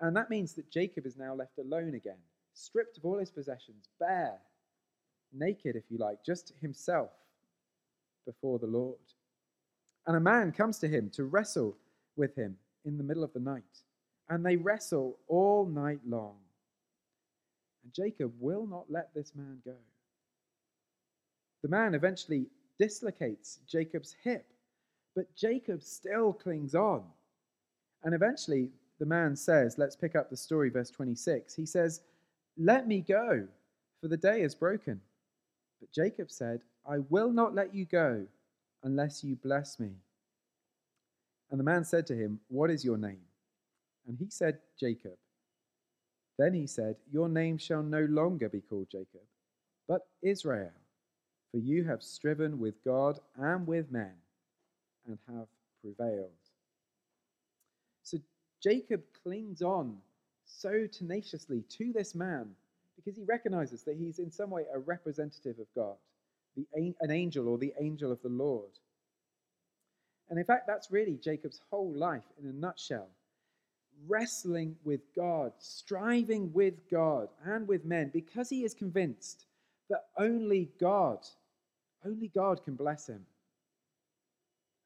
And 0.00 0.16
that 0.16 0.30
means 0.30 0.54
that 0.54 0.70
Jacob 0.70 1.06
is 1.06 1.16
now 1.16 1.34
left 1.34 1.58
alone 1.58 1.94
again, 1.94 2.18
stripped 2.54 2.96
of 2.96 3.04
all 3.04 3.18
his 3.18 3.30
possessions, 3.30 3.88
bare, 3.98 4.38
naked, 5.32 5.76
if 5.76 5.84
you 5.90 5.98
like, 5.98 6.24
just 6.24 6.52
himself 6.60 7.10
before 8.26 8.58
the 8.58 8.66
Lord. 8.66 8.98
And 10.06 10.16
a 10.16 10.20
man 10.20 10.52
comes 10.52 10.78
to 10.78 10.88
him 10.88 11.10
to 11.10 11.24
wrestle 11.24 11.76
with 12.16 12.34
him 12.34 12.56
in 12.84 12.96
the 12.96 13.04
middle 13.04 13.24
of 13.24 13.32
the 13.32 13.40
night. 13.40 13.62
And 14.28 14.44
they 14.44 14.56
wrestle 14.56 15.18
all 15.28 15.66
night 15.66 16.00
long. 16.06 16.36
And 17.82 17.92
Jacob 17.92 18.32
will 18.38 18.66
not 18.66 18.84
let 18.88 19.12
this 19.14 19.32
man 19.34 19.58
go. 19.64 19.76
The 21.62 21.68
man 21.68 21.94
eventually 21.94 22.46
dislocates 22.78 23.58
Jacob's 23.68 24.16
hip, 24.22 24.46
but 25.14 25.34
Jacob 25.34 25.82
still 25.82 26.32
clings 26.32 26.74
on. 26.74 27.02
And 28.04 28.14
eventually, 28.14 28.70
the 28.98 29.06
man 29.06 29.34
says, 29.36 29.76
let's 29.78 29.96
pick 29.96 30.14
up 30.14 30.30
the 30.30 30.36
story, 30.36 30.70
verse 30.70 30.90
26. 30.90 31.54
He 31.54 31.66
says, 31.66 32.00
Let 32.56 32.86
me 32.86 33.00
go, 33.00 33.46
for 34.00 34.08
the 34.08 34.16
day 34.16 34.42
is 34.42 34.54
broken. 34.54 35.00
But 35.80 35.92
Jacob 35.92 36.30
said, 36.30 36.60
I 36.88 36.98
will 36.98 37.30
not 37.30 37.54
let 37.54 37.74
you 37.74 37.84
go 37.84 38.26
unless 38.82 39.24
you 39.24 39.36
bless 39.36 39.80
me. 39.80 39.92
And 41.50 41.58
the 41.58 41.64
man 41.64 41.84
said 41.84 42.06
to 42.08 42.14
him, 42.14 42.40
What 42.48 42.70
is 42.70 42.84
your 42.84 42.98
name? 42.98 43.22
And 44.06 44.16
he 44.18 44.30
said, 44.30 44.58
Jacob. 44.78 45.16
Then 46.38 46.54
he 46.54 46.66
said, 46.66 46.96
Your 47.12 47.28
name 47.28 47.58
shall 47.58 47.82
no 47.82 48.04
longer 48.04 48.48
be 48.48 48.60
called 48.60 48.88
Jacob, 48.90 49.26
but 49.88 50.06
Israel, 50.22 50.70
for 51.50 51.58
you 51.58 51.84
have 51.84 52.02
striven 52.02 52.58
with 52.58 52.82
God 52.84 53.18
and 53.36 53.66
with 53.66 53.90
men 53.90 54.12
and 55.06 55.18
have 55.28 55.46
prevailed. 55.82 56.30
So 58.02 58.18
Jacob 58.62 59.02
clings 59.22 59.62
on 59.62 59.96
so 60.44 60.86
tenaciously 60.86 61.62
to 61.68 61.92
this 61.92 62.14
man 62.14 62.50
because 62.96 63.16
he 63.16 63.24
recognizes 63.24 63.82
that 63.84 63.96
he's 63.96 64.18
in 64.18 64.30
some 64.30 64.50
way 64.50 64.64
a 64.72 64.78
representative 64.78 65.58
of 65.58 65.66
God, 65.74 65.96
the, 66.56 66.66
an 67.00 67.10
angel 67.10 67.48
or 67.48 67.58
the 67.58 67.72
angel 67.80 68.12
of 68.12 68.20
the 68.22 68.28
Lord. 68.28 68.70
And 70.28 70.38
in 70.38 70.44
fact, 70.44 70.66
that's 70.66 70.90
really 70.90 71.16
Jacob's 71.16 71.60
whole 71.70 71.92
life 71.92 72.24
in 72.40 72.48
a 72.48 72.52
nutshell 72.52 73.08
wrestling 74.08 74.76
with 74.84 75.00
God, 75.14 75.52
striving 75.58 76.52
with 76.52 76.88
God 76.90 77.28
and 77.44 77.66
with 77.66 77.84
men, 77.84 78.10
because 78.12 78.48
he 78.48 78.64
is 78.64 78.74
convinced 78.74 79.46
that 79.88 80.06
only 80.16 80.70
God, 80.78 81.18
only 82.04 82.28
God 82.28 82.64
can 82.64 82.74
bless 82.76 83.08
him. 83.08 83.24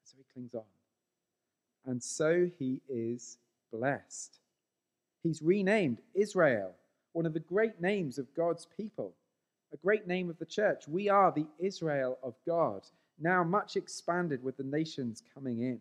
So 0.05 0.15
he 0.17 0.25
clings 0.33 0.53
on. 0.53 0.63
And 1.85 2.01
so 2.01 2.49
he 2.57 2.81
is 2.87 3.37
blessed. 3.71 4.39
He's 5.23 5.41
renamed 5.41 5.99
Israel, 6.13 6.75
one 7.13 7.25
of 7.25 7.33
the 7.33 7.39
great 7.39 7.81
names 7.81 8.17
of 8.17 8.33
God's 8.35 8.67
people, 8.77 9.13
a 9.73 9.77
great 9.77 10.07
name 10.07 10.29
of 10.29 10.37
the 10.37 10.45
church. 10.45 10.87
We 10.87 11.09
are 11.09 11.31
the 11.31 11.47
Israel 11.59 12.19
of 12.21 12.35
God, 12.45 12.81
now 13.19 13.43
much 13.43 13.75
expanded 13.75 14.43
with 14.43 14.57
the 14.57 14.63
nations 14.63 15.23
coming 15.33 15.61
in. 15.61 15.79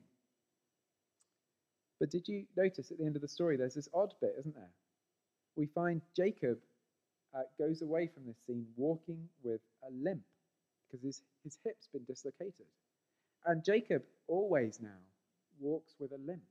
But 2.01 2.11
did 2.11 2.27
you 2.27 2.45
notice 2.57 2.91
at 2.91 2.99
the 2.99 3.05
end 3.05 3.17
of 3.17 3.23
the 3.23 3.29
story, 3.29 3.57
there's 3.57 3.75
this 3.75 3.89
odd 3.93 4.15
bit, 4.21 4.35
isn't 4.39 4.55
there? 4.55 4.71
We 5.57 5.67
find 5.67 6.01
Jacob 6.17 6.59
uh, 7.35 7.43
goes 7.59 7.83
away 7.83 8.09
from 8.13 8.25
this 8.27 8.37
scene 8.47 8.67
walking 8.77 9.29
with 9.43 9.61
a 9.87 9.91
limp 9.93 10.23
because 10.87 11.05
his, 11.05 11.23
his 11.43 11.59
hip's 11.65 11.89
been 11.89 12.05
dislocated. 12.05 12.67
And 13.47 13.65
Jacob 13.65 14.03
always 14.27 14.81
now 14.81 15.01
walks 15.61 15.95
with 15.99 16.13
a 16.13 16.19
limp. 16.19 16.43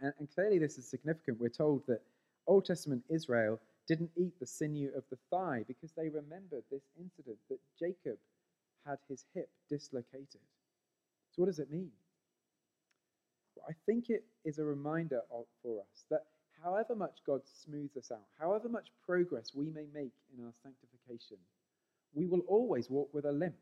And, 0.00 0.12
and 0.18 0.28
clearly, 0.32 0.58
this 0.58 0.78
is 0.78 0.88
significant. 0.88 1.40
We're 1.40 1.48
told 1.48 1.86
that 1.86 2.02
Old 2.46 2.64
Testament 2.64 3.02
Israel 3.08 3.60
didn't 3.86 4.10
eat 4.16 4.38
the 4.38 4.46
sinew 4.46 4.90
of 4.96 5.04
the 5.10 5.18
thigh 5.30 5.64
because 5.66 5.92
they 5.92 6.08
remembered 6.08 6.64
this 6.70 6.84
incident 6.98 7.38
that 7.48 7.58
Jacob 7.78 8.18
had 8.86 8.98
his 9.08 9.24
hip 9.34 9.48
dislocated. 9.68 10.40
So, 11.30 11.42
what 11.42 11.46
does 11.46 11.58
it 11.58 11.70
mean? 11.70 11.90
Well, 13.56 13.66
I 13.68 13.74
think 13.86 14.10
it 14.10 14.24
is 14.44 14.58
a 14.58 14.64
reminder 14.64 15.22
of, 15.30 15.46
for 15.62 15.80
us 15.80 16.04
that 16.10 16.24
however 16.62 16.94
much 16.94 17.20
God 17.26 17.42
smooths 17.44 17.96
us 17.96 18.10
out, 18.10 18.26
however 18.38 18.68
much 18.68 18.88
progress 19.04 19.52
we 19.54 19.70
may 19.70 19.86
make 19.92 20.12
in 20.36 20.44
our 20.44 20.52
sanctification, 20.62 21.38
we 22.14 22.26
will 22.26 22.42
always 22.48 22.90
walk 22.90 23.12
with 23.12 23.24
a 23.24 23.32
limp 23.32 23.56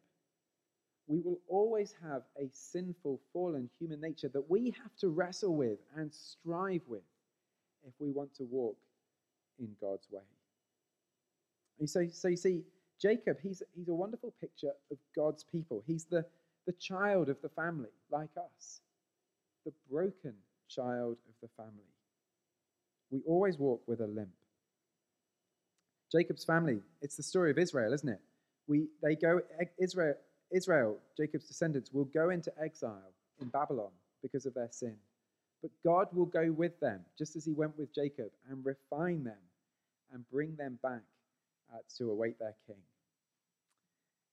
we 1.06 1.20
will 1.20 1.38
always 1.48 1.94
have 2.02 2.22
a 2.36 2.48
sinful, 2.52 3.20
fallen 3.32 3.70
human 3.78 4.00
nature 4.00 4.28
that 4.28 4.50
we 4.50 4.74
have 4.82 4.96
to 4.98 5.08
wrestle 5.08 5.54
with 5.54 5.78
and 5.96 6.12
strive 6.12 6.82
with 6.88 7.02
if 7.86 7.92
we 8.00 8.10
want 8.10 8.34
to 8.34 8.44
walk 8.44 8.76
in 9.58 9.68
God's 9.80 10.06
way. 10.10 10.22
And 11.78 11.88
so, 11.88 12.06
so 12.12 12.28
you 12.28 12.36
see, 12.36 12.62
Jacob, 13.00 13.36
he's, 13.42 13.62
he's 13.76 13.88
a 13.88 13.94
wonderful 13.94 14.34
picture 14.40 14.72
of 14.90 14.98
God's 15.14 15.44
people. 15.44 15.82
He's 15.86 16.04
the, 16.04 16.24
the 16.66 16.72
child 16.72 17.28
of 17.28 17.40
the 17.42 17.50
family, 17.50 17.90
like 18.10 18.30
us, 18.36 18.80
the 19.64 19.72
broken 19.90 20.34
child 20.68 21.18
of 21.28 21.34
the 21.42 21.48
family. 21.56 21.72
We 23.10 23.20
always 23.26 23.58
walk 23.58 23.82
with 23.86 24.00
a 24.00 24.06
limp. 24.06 24.30
Jacob's 26.10 26.44
family, 26.44 26.80
it's 27.02 27.16
the 27.16 27.22
story 27.22 27.50
of 27.50 27.58
Israel, 27.58 27.92
isn't 27.92 28.08
it? 28.08 28.20
We, 28.66 28.88
they 29.02 29.14
go, 29.14 29.40
Israel, 29.78 30.14
Israel, 30.52 30.98
Jacob's 31.16 31.46
descendants, 31.46 31.92
will 31.92 32.04
go 32.04 32.30
into 32.30 32.52
exile 32.60 33.12
in 33.40 33.48
Babylon 33.48 33.90
because 34.22 34.46
of 34.46 34.54
their 34.54 34.70
sin. 34.70 34.96
But 35.62 35.70
God 35.84 36.08
will 36.12 36.26
go 36.26 36.52
with 36.52 36.78
them, 36.80 37.00
just 37.18 37.36
as 37.36 37.44
he 37.44 37.52
went 37.52 37.76
with 37.78 37.94
Jacob, 37.94 38.30
and 38.48 38.64
refine 38.64 39.24
them 39.24 39.38
and 40.12 40.28
bring 40.30 40.54
them 40.56 40.78
back 40.82 41.02
uh, 41.72 41.78
to 41.98 42.10
await 42.10 42.38
their 42.38 42.54
king. 42.66 42.76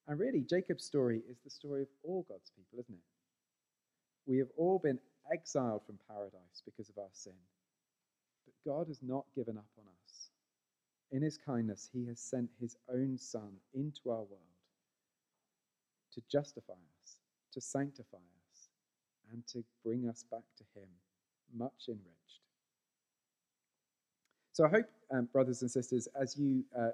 And 0.06 0.18
really, 0.18 0.42
Jacob's 0.42 0.84
story 0.84 1.22
is 1.28 1.38
the 1.42 1.50
story 1.50 1.82
of 1.82 1.88
all 2.02 2.26
God's 2.28 2.50
people, 2.56 2.78
isn't 2.78 2.94
it? 2.94 4.30
We 4.30 4.38
have 4.38 4.48
all 4.56 4.78
been 4.78 4.98
exiled 5.32 5.82
from 5.86 5.98
paradise 6.08 6.62
because 6.64 6.88
of 6.88 6.98
our 6.98 7.10
sin. 7.12 7.32
But 8.44 8.70
God 8.70 8.88
has 8.88 9.00
not 9.02 9.24
given 9.34 9.56
up 9.56 9.66
on 9.78 9.84
us. 10.04 10.30
In 11.10 11.22
his 11.22 11.38
kindness, 11.38 11.88
he 11.92 12.06
has 12.06 12.20
sent 12.20 12.50
his 12.60 12.76
own 12.92 13.16
Son 13.18 13.52
into 13.74 14.10
our 14.10 14.22
world 14.22 14.53
to 16.14 16.22
justify 16.30 16.74
us, 17.02 17.16
to 17.52 17.60
sanctify 17.60 18.16
us, 18.16 18.68
and 19.32 19.46
to 19.48 19.64
bring 19.84 20.08
us 20.08 20.24
back 20.30 20.44
to 20.56 20.64
Him, 20.78 20.88
much 21.56 21.88
enriched. 21.88 22.40
So 24.52 24.64
I 24.64 24.68
hope, 24.68 24.86
um, 25.10 25.28
brothers 25.32 25.62
and 25.62 25.70
sisters, 25.70 26.08
as 26.14 26.38
you 26.38 26.64
uh, 26.78 26.90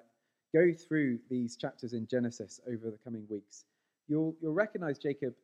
go 0.55 0.73
through 0.73 1.19
these 1.29 1.57
chapters 1.57 1.93
in 1.93 2.07
Genesis 2.07 2.61
over 2.67 2.91
the 2.91 2.99
coming 3.05 3.27
weeks, 3.29 3.65
you'll, 4.09 4.35
you'll 4.41 4.55
recognize 4.55 4.99
Jacob 4.99 5.35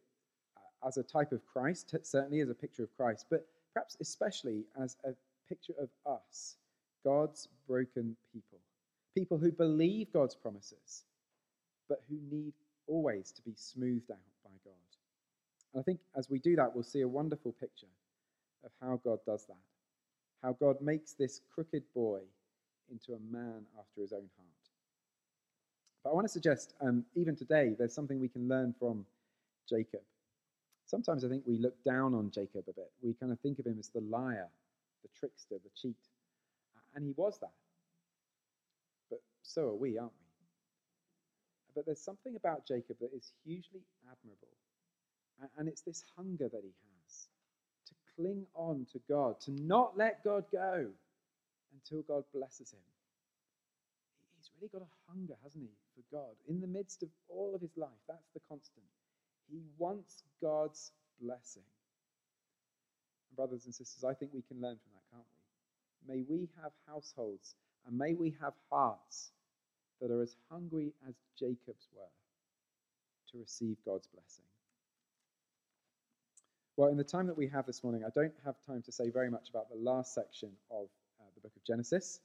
uh, 0.57 0.89
as 0.89 0.97
a 0.97 1.03
type 1.03 1.33
of 1.33 1.45
Christ, 1.47 1.95
certainly 2.03 2.41
as 2.41 2.49
a 2.49 2.55
picture 2.55 2.83
of 2.83 2.97
Christ, 2.97 3.27
but 3.31 3.47
perhaps 3.75 3.97
especially 4.01 4.65
as 4.83 4.97
a 5.05 5.13
picture 5.49 5.75
of 5.79 5.91
us, 6.11 6.57
God's 7.05 7.49
broken 7.69 8.17
people. 8.33 8.59
People 9.15 9.39
who 9.39 9.53
believe 9.53 10.13
God's 10.13 10.35
promises, 10.35 11.05
but 11.89 12.03
who 12.09 12.17
need 12.31 12.55
always 12.87 13.33
to 13.33 13.43
be 13.43 13.55
smoothed 13.57 14.11
out 14.11 14.19
by 14.45 14.51
God. 14.65 14.75
And 15.73 15.81
I 15.81 15.83
think 15.83 16.01
as 16.17 16.31
we 16.31 16.39
do 16.39 16.57
that, 16.57 16.75
we'll 16.75 16.85
see 16.85 17.03
a 17.03 17.09
wonderful 17.09 17.53
picture 17.53 17.87
of 18.65 18.71
how 18.81 19.01
God 19.05 19.19
does 19.27 19.47
that. 19.47 19.57
How 20.43 20.53
God 20.53 20.81
makes 20.81 21.13
this 21.13 21.41
crooked 21.55 21.83
boy 21.95 22.21
into 22.91 23.13
a 23.15 23.33
man 23.33 23.63
after 23.79 24.01
his 24.01 24.13
own 24.13 24.29
heart. 24.37 24.57
But 26.05 26.11
I 26.11 26.15
want 26.15 26.27
to 26.27 26.33
suggest, 26.33 26.75
um, 26.81 27.05
even 27.15 27.35
today, 27.35 27.75
there's 27.77 27.95
something 27.95 28.21
we 28.21 28.29
can 28.29 28.49
learn 28.49 28.75
from 28.79 29.05
Jacob. 29.69 30.03
Sometimes 30.87 31.25
I 31.25 31.29
think 31.29 31.43
we 31.47 31.59
look 31.59 31.83
down 31.85 32.15
on 32.15 32.31
Jacob 32.31 32.65
a 32.69 32.73
bit. 32.73 32.93
We 33.03 33.13
kind 33.15 33.33
of 33.33 33.41
think 33.41 33.59
of 33.59 33.67
him 33.67 33.77
as 33.79 33.89
the 33.89 34.03
liar, 34.03 34.47
the 35.03 35.09
trickster, 35.19 35.57
the 35.63 35.71
cheat. 35.75 35.97
And 36.95 37.05
he 37.05 37.13
was 37.17 37.39
that. 37.41 37.53
But 39.11 39.21
so 39.43 39.63
are 39.69 39.75
we, 39.75 39.99
aren't 39.99 40.13
we? 40.13 40.26
But 41.77 41.85
there's 41.85 42.01
something 42.01 42.35
about 42.37 42.67
Jacob 42.67 42.97
that 43.01 43.13
is 43.15 43.33
hugely 43.45 43.83
admirable. 44.11 44.49
And 45.59 45.69
it's 45.69 45.83
this 45.83 46.03
hunger 46.17 46.49
that 46.49 46.63
he 46.65 46.73
has 47.05 47.29
to 47.89 47.95
cling 48.17 48.47
on 48.55 48.87
to 48.93 49.01
God, 49.07 49.39
to 49.43 49.51
not 49.51 49.97
let 49.97 50.25
God 50.25 50.45
go 50.51 50.87
until 51.75 52.03
God 52.03 52.25
blesses 52.33 52.73
him. 52.73 52.81
He's 54.39 54.51
really 54.57 54.71
got 54.73 54.81
a 54.81 55.11
hunger, 55.13 55.35
hasn't 55.45 55.65
he, 55.65 55.71
for 55.95 56.17
God? 56.17 56.35
In 56.49 56.63
the 56.63 56.67
midst 56.67 57.03
of 57.03 57.11
all 57.29 57.55
of 57.55 57.61
his 57.61 57.77
life, 57.77 58.01
that's 58.09 58.31
the 58.33 58.41
constant. 58.49 58.87
He 59.51 59.61
wants 59.77 60.23
God's 60.41 60.93
blessing. 61.21 61.63
And 63.29 63.37
brothers 63.37 63.67
and 63.67 63.75
sisters, 63.75 64.03
I 64.03 64.15
think 64.15 64.33
we 64.33 64.43
can 64.49 64.63
learn 64.63 64.77
from 64.77 64.93
that, 64.95 65.05
can't 65.13 65.27
we? 66.09 66.17
May 66.17 66.25
we 66.27 66.49
have 66.63 66.73
households 66.87 67.55
and 67.87 67.99
may 67.99 68.15
we 68.15 68.35
have 68.41 68.55
hearts 68.71 69.33
that 70.01 70.11
are 70.11 70.23
as 70.23 70.37
hungry 70.51 70.93
as 71.09 71.15
Jacob's 71.39 71.89
were 71.95 72.03
to 73.33 73.39
receive 73.39 73.77
God's 73.85 74.07
blessing. 74.07 74.45
Well, 76.77 76.89
in 76.89 76.97
the 76.97 77.05
time 77.05 77.27
that 77.27 77.37
we 77.37 77.49
have 77.49 77.67
this 77.67 77.83
morning, 77.83 78.05
I 78.05 78.11
don't 78.15 78.35
have 78.45 78.57
time 78.67 78.83
to 78.83 78.93
say 78.93 79.09
very 79.09 79.31
much 79.31 79.49
about 79.49 79.71
the 79.71 79.77
last 79.77 80.15
section 80.15 80.51
of 80.71 80.89
uh, 81.19 81.25
the 81.35 81.41
book 81.41 81.53
of 81.57 81.65
Genesis. 81.65 82.21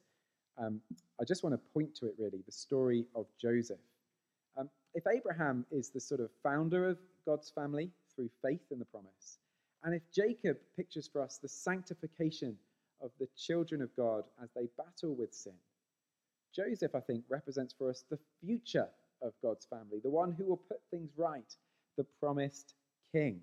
Um, 0.58 0.80
I 1.18 1.24
just 1.24 1.42
want 1.42 1.54
to 1.54 1.72
point 1.72 1.94
to 1.96 2.06
it 2.06 2.14
really 2.18 2.42
the 2.44 2.52
story 2.52 3.06
of 3.14 3.26
Joseph. 3.40 3.78
Um, 4.58 4.68
if 4.94 5.04
Abraham 5.06 5.64
is 5.70 5.88
the 5.88 6.00
sort 6.00 6.20
of 6.20 6.28
founder 6.42 6.86
of 6.86 6.98
God's 7.24 7.48
family 7.48 7.90
through 8.14 8.28
faith 8.42 8.60
in 8.70 8.78
the 8.78 8.84
promise, 8.84 9.38
and 9.84 9.94
if 9.94 10.02
Jacob 10.14 10.58
pictures 10.76 11.08
for 11.10 11.22
us 11.22 11.38
the 11.38 11.48
sanctification 11.48 12.56
of 13.00 13.10
the 13.18 13.28
children 13.36 13.80
of 13.80 13.94
God 13.96 14.24
as 14.42 14.50
they 14.54 14.68
battle 14.76 15.14
with 15.14 15.32
sin, 15.32 15.54
Joseph, 16.54 16.94
I 16.94 17.00
think, 17.00 17.24
represents 17.28 17.74
for 17.76 17.88
us 17.90 18.04
the 18.10 18.18
future 18.44 18.88
of 19.22 19.32
God's 19.42 19.66
family, 19.66 20.00
the 20.02 20.10
one 20.10 20.32
who 20.32 20.44
will 20.44 20.62
put 20.68 20.80
things 20.90 21.10
right, 21.16 21.54
the 21.96 22.04
promised 22.20 22.74
king. 23.12 23.40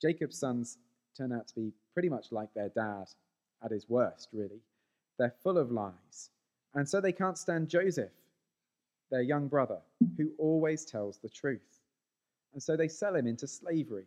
Jacob's 0.00 0.38
sons 0.38 0.78
turn 1.16 1.32
out 1.32 1.48
to 1.48 1.54
be 1.54 1.72
pretty 1.94 2.08
much 2.08 2.30
like 2.30 2.52
their 2.54 2.68
dad 2.68 3.08
at 3.64 3.70
his 3.70 3.88
worst, 3.88 4.28
really. 4.32 4.60
They're 5.18 5.34
full 5.42 5.58
of 5.58 5.72
lies. 5.72 6.30
And 6.74 6.88
so 6.88 7.00
they 7.00 7.12
can't 7.12 7.38
stand 7.38 7.68
Joseph, 7.68 8.12
their 9.10 9.22
young 9.22 9.48
brother, 9.48 9.78
who 10.16 10.30
always 10.38 10.84
tells 10.84 11.18
the 11.18 11.28
truth. 11.28 11.80
And 12.52 12.62
so 12.62 12.76
they 12.76 12.88
sell 12.88 13.16
him 13.16 13.26
into 13.26 13.46
slavery. 13.46 14.06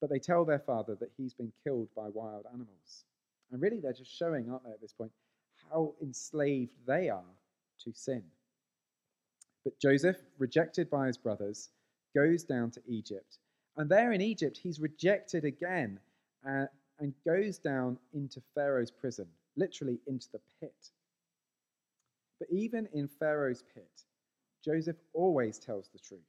But 0.00 0.10
they 0.10 0.18
tell 0.18 0.44
their 0.44 0.58
father 0.58 0.96
that 1.00 1.10
he's 1.16 1.34
been 1.34 1.52
killed 1.64 1.88
by 1.96 2.08
wild 2.08 2.46
animals. 2.52 3.04
And 3.50 3.60
really, 3.60 3.80
they're 3.80 3.92
just 3.92 4.14
showing, 4.14 4.50
aren't 4.50 4.64
they, 4.64 4.70
at 4.70 4.80
this 4.80 4.92
point, 4.92 5.10
how 5.70 5.94
enslaved 6.02 6.72
they 6.86 7.08
are 7.08 7.34
to 7.84 7.92
sin. 7.92 8.22
But 9.64 9.78
Joseph, 9.80 10.16
rejected 10.38 10.88
by 10.90 11.06
his 11.06 11.18
brothers, 11.18 11.70
goes 12.14 12.44
down 12.44 12.70
to 12.72 12.82
Egypt. 12.86 13.38
And 13.76 13.88
there 13.88 14.12
in 14.12 14.20
Egypt, 14.20 14.58
he's 14.60 14.80
rejected 14.80 15.44
again 15.44 16.00
uh, 16.46 16.66
and 16.98 17.14
goes 17.24 17.58
down 17.58 17.98
into 18.12 18.40
Pharaoh's 18.54 18.90
prison, 18.90 19.26
literally 19.56 20.00
into 20.06 20.28
the 20.32 20.40
pit. 20.60 20.90
But 22.38 22.48
even 22.50 22.88
in 22.92 23.08
Pharaoh's 23.08 23.62
pit, 23.74 24.04
Joseph 24.64 24.96
always 25.12 25.58
tells 25.58 25.88
the 25.88 25.98
truth. 25.98 26.20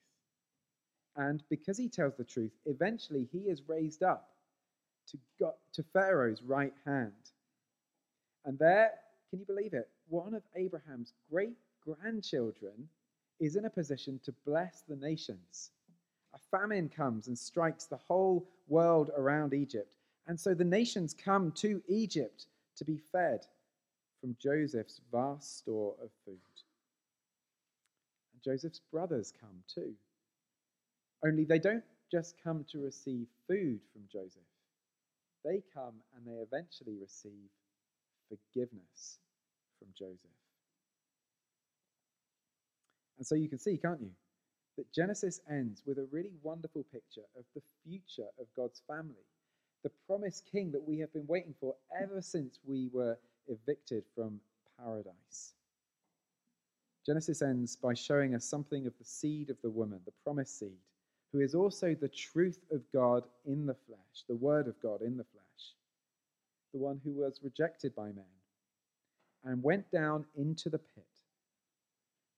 And 1.15 1.43
because 1.49 1.78
he 1.78 1.89
tells 1.89 2.15
the 2.15 2.23
truth, 2.23 2.52
eventually 2.65 3.28
he 3.32 3.39
is 3.49 3.67
raised 3.67 4.04
up 4.04 4.30
to, 5.08 5.17
God, 5.39 5.54
to 5.73 5.84
Pharaoh's 5.93 6.43
right 6.43 6.73
hand. 6.86 7.32
And 8.45 8.58
there, 8.58 8.91
can 9.30 9.39
you 9.39 9.46
believe 9.46 9.74
it? 9.74 9.89
One 10.08 10.34
of 10.34 10.44
Abraham's 10.56 11.13
great 11.30 11.58
grandchildren 11.84 12.89
is 13.39 13.56
in 13.56 13.65
a 13.65 13.70
position 13.70 14.20
to 14.24 14.34
bless 14.46 14.84
the 14.88 14.96
nations. 14.96 15.72
A 16.34 16.39
famine 16.58 16.89
comes 16.89 17.28
and 17.28 17.38
strikes 17.38 17.86
the 17.86 17.98
whole 17.98 18.48
world 18.68 19.12
around 19.15 19.54
Egypt. 19.54 19.94
And 20.28 20.39
so 20.39 20.54
the 20.54 20.63
nations 20.63 21.13
come 21.13 21.52
to 21.54 21.82
Egypt 21.88 22.48
to 22.76 22.86
be 22.86 22.98
fed 22.98 23.46
from 24.22 24.36
Joseph's 24.42 25.02
vast 25.12 25.60
store 25.60 25.96
of 26.04 26.10
food. 26.26 26.38
And 28.34 28.44
Joseph's 28.44 28.82
brothers 28.92 29.34
come 29.39 29.63
too. 29.74 29.94
Only 31.24 31.46
they 31.46 31.60
don't 31.60 31.84
just 32.12 32.36
come 32.44 32.65
to 32.72 32.80
receive 32.80 33.28
food 33.48 33.80
from 33.94 34.02
Joseph, 34.12 34.42
they 35.46 35.62
come 35.74 35.94
and 36.15 36.26
they 36.26 36.42
eventually 36.42 36.96
receive 37.00 37.50
forgiveness 38.30 39.20
from 39.80 39.88
Joseph. 39.98 40.30
And 43.18 43.28
so 43.28 43.36
you 43.36 43.50
can 43.50 43.60
see, 43.60 43.78
can't 43.78 44.00
you, 44.00 44.12
that 44.78 44.92
Genesis 44.94 45.42
ends 45.50 45.84
with 45.86 45.98
a 45.98 46.08
really 46.12 46.32
wonderful 46.42 46.86
picture 46.92 47.26
of 47.38 47.44
the 47.54 47.62
future 47.84 48.30
of 48.39 48.48
God's 48.56 48.82
family, 48.88 49.26
the 49.84 49.92
promised 50.08 50.46
king 50.50 50.72
that 50.72 50.88
we 50.88 51.00
have 51.00 51.12
been 51.13 51.28
waiting 51.28 51.54
for 51.60 51.76
ever 52.02 52.22
since 52.22 52.60
we 52.65 52.89
were 52.94 53.18
evicted 53.48 54.04
from 54.15 54.39
paradise. 54.82 55.54
Genesis 57.06 57.42
ends 57.42 57.76
by 57.76 57.94
showing 57.94 58.36
us 58.36 58.46
something 58.46 58.86
of 58.86 58.94
the 58.98 59.06
seed 59.06 59.50
of 59.50 59.58
the 59.62 59.70
woman, 59.70 60.00
the 60.06 60.13
promised 60.24 60.60
seed, 60.60 60.78
who 61.34 61.39
is 61.39 61.56
also 61.56 61.94
the 61.94 62.08
truth 62.08 62.60
of 62.72 62.82
God 62.94 63.24
in 63.46 63.65
the 63.65 63.76
flesh, 63.88 64.24
the 64.28 64.36
word 64.36 64.68
of 64.68 64.82
God 64.82 65.02
in 65.02 65.18
the 65.18 65.26
flesh, 65.26 65.74
the 66.73 66.79
one 66.79 66.99
who 67.03 67.12
was 67.12 67.39
rejected 67.43 67.95
by 67.95 68.08
men 68.08 68.25
and 69.43 69.63
went 69.63 69.89
down 69.91 70.25
into 70.36 70.69
the 70.69 70.77
pit 70.77 71.05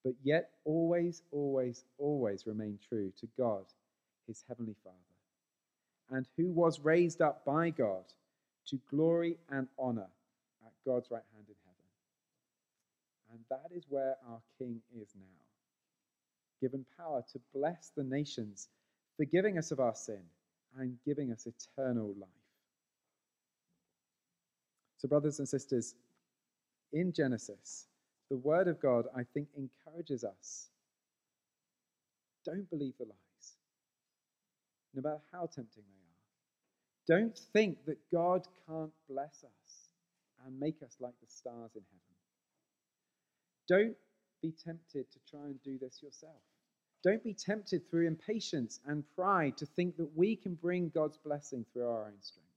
but 0.04 0.14
yet 0.24 0.50
always, 0.66 1.22
always, 1.32 1.84
always 1.98 2.48
remain 2.48 2.80
true 2.90 3.12
to 3.20 3.28
God, 3.38 3.66
his 4.28 4.44
heavenly 4.48 4.76
Father, 4.84 4.98
and 6.18 6.28
who 6.38 6.48
was 6.50 6.80
raised 6.80 7.22
up 7.22 7.46
by 7.46 7.70
God 7.70 8.04
to 8.68 8.80
glory 8.90 9.38
and 9.50 9.68
honor 9.78 10.10
at 10.66 10.74
God's 10.86 11.12
right 11.12 11.24
hand 11.34 11.46
in 11.48 11.56
heaven. 11.66 11.78
And 13.32 13.40
that 13.50 13.76
is 13.76 13.86
where 13.90 14.16
our 14.30 14.42
King 14.58 14.82
is 15.00 15.10
now, 15.16 15.46
given 16.60 16.86
power 16.98 17.24
to 17.32 17.40
bless 17.54 17.92
the 17.96 18.04
nations, 18.04 18.70
forgiving 19.18 19.58
us 19.58 19.72
of 19.72 19.80
our 19.80 19.96
sin 19.96 20.22
and 20.78 20.98
giving 21.06 21.32
us 21.32 21.48
eternal 21.48 22.16
life. 22.20 22.30
So, 25.02 25.08
brothers 25.08 25.40
and 25.40 25.50
sisters, 25.50 25.96
in 26.94 27.12
Genesis, 27.12 27.88
the 28.30 28.38
Word 28.38 28.68
of 28.68 28.80
God, 28.80 29.08
I 29.18 29.24
think, 29.34 29.48
encourages 29.58 30.24
us. 30.24 30.68
Don't 32.46 32.70
believe 32.70 32.94
the 33.00 33.06
lies, 33.06 33.58
no 34.94 35.02
matter 35.02 35.20
how 35.32 35.48
tempting 35.48 35.82
they 35.90 37.16
are. 37.16 37.20
Don't 37.20 37.36
think 37.52 37.84
that 37.88 37.98
God 38.12 38.46
can't 38.68 38.92
bless 39.10 39.44
us 39.44 39.90
and 40.46 40.60
make 40.60 40.84
us 40.84 40.98
like 41.00 41.16
the 41.20 41.28
stars 41.28 41.72
in 41.74 41.82
heaven. 41.82 42.16
Don't 43.68 43.98
be 44.44 44.52
tempted 44.52 45.12
to 45.12 45.20
try 45.28 45.46
and 45.46 45.64
do 45.64 45.80
this 45.80 46.04
yourself. 46.04 46.44
Don't 47.04 47.24
be 47.24 47.34
tempted 47.34 47.90
through 47.90 48.06
impatience 48.06 48.80
and 48.86 49.04
pride 49.16 49.58
to 49.58 49.66
think 49.66 49.98
that 49.98 50.16
we 50.16 50.36
can 50.36 50.54
bring 50.54 50.90
God's 50.94 51.18
blessing 51.18 51.66
through 51.74 51.90
our 51.90 52.06
own 52.06 52.22
strength. 52.22 52.51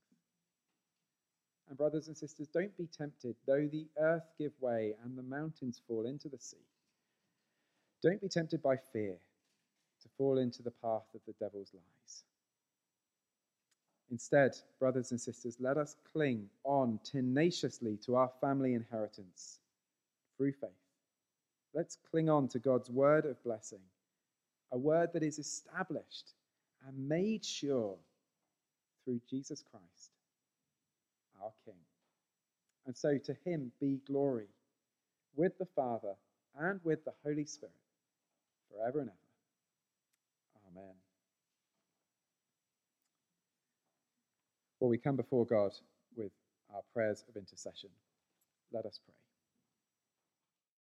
And, 1.67 1.77
brothers 1.77 2.07
and 2.07 2.17
sisters, 2.17 2.47
don't 2.47 2.75
be 2.77 2.87
tempted, 2.87 3.35
though 3.47 3.67
the 3.67 3.87
earth 3.99 4.29
give 4.37 4.51
way 4.61 4.93
and 5.03 5.17
the 5.17 5.23
mountains 5.23 5.81
fall 5.87 6.05
into 6.05 6.29
the 6.29 6.37
sea. 6.37 6.57
Don't 8.03 8.21
be 8.21 8.29
tempted 8.29 8.61
by 8.61 8.77
fear 8.77 9.15
to 10.03 10.09
fall 10.17 10.37
into 10.37 10.61
the 10.61 10.71
path 10.71 11.07
of 11.15 11.21
the 11.25 11.33
devil's 11.39 11.73
lies. 11.73 12.23
Instead, 14.11 14.55
brothers 14.79 15.09
and 15.09 15.19
sisters, 15.19 15.57
let 15.59 15.77
us 15.77 15.95
cling 16.13 16.47
on 16.63 16.99
tenaciously 17.03 17.97
to 18.05 18.15
our 18.15 18.29
family 18.39 18.75
inheritance 18.75 19.59
through 20.37 20.51
faith. 20.51 20.69
Let's 21.73 21.97
cling 22.11 22.29
on 22.29 22.47
to 22.49 22.59
God's 22.59 22.91
word 22.91 23.25
of 23.25 23.43
blessing, 23.43 23.81
a 24.71 24.77
word 24.77 25.09
that 25.13 25.23
is 25.23 25.39
established 25.39 26.33
and 26.87 27.09
made 27.09 27.43
sure 27.43 27.95
through 29.03 29.19
Jesus 29.27 29.63
Christ 29.71 30.11
our 31.45 31.53
King. 31.65 31.75
And 32.87 32.97
so 32.97 33.17
to 33.17 33.35
him 33.45 33.71
be 33.79 33.99
glory 34.07 34.47
with 35.35 35.57
the 35.57 35.67
Father 35.75 36.15
and 36.59 36.79
with 36.83 37.05
the 37.05 37.13
Holy 37.23 37.45
Spirit 37.45 37.73
forever 38.71 38.99
and 39.01 39.09
ever. 39.09 39.17
Amen. 40.71 40.93
Well, 44.79 44.89
we 44.89 44.97
come 44.97 45.15
before 45.15 45.45
God 45.45 45.71
with 46.15 46.31
our 46.73 46.81
prayers 46.93 47.23
of 47.29 47.37
intercession. 47.37 47.89
Let 48.73 48.85
us 48.85 48.99
pray. 49.05 49.24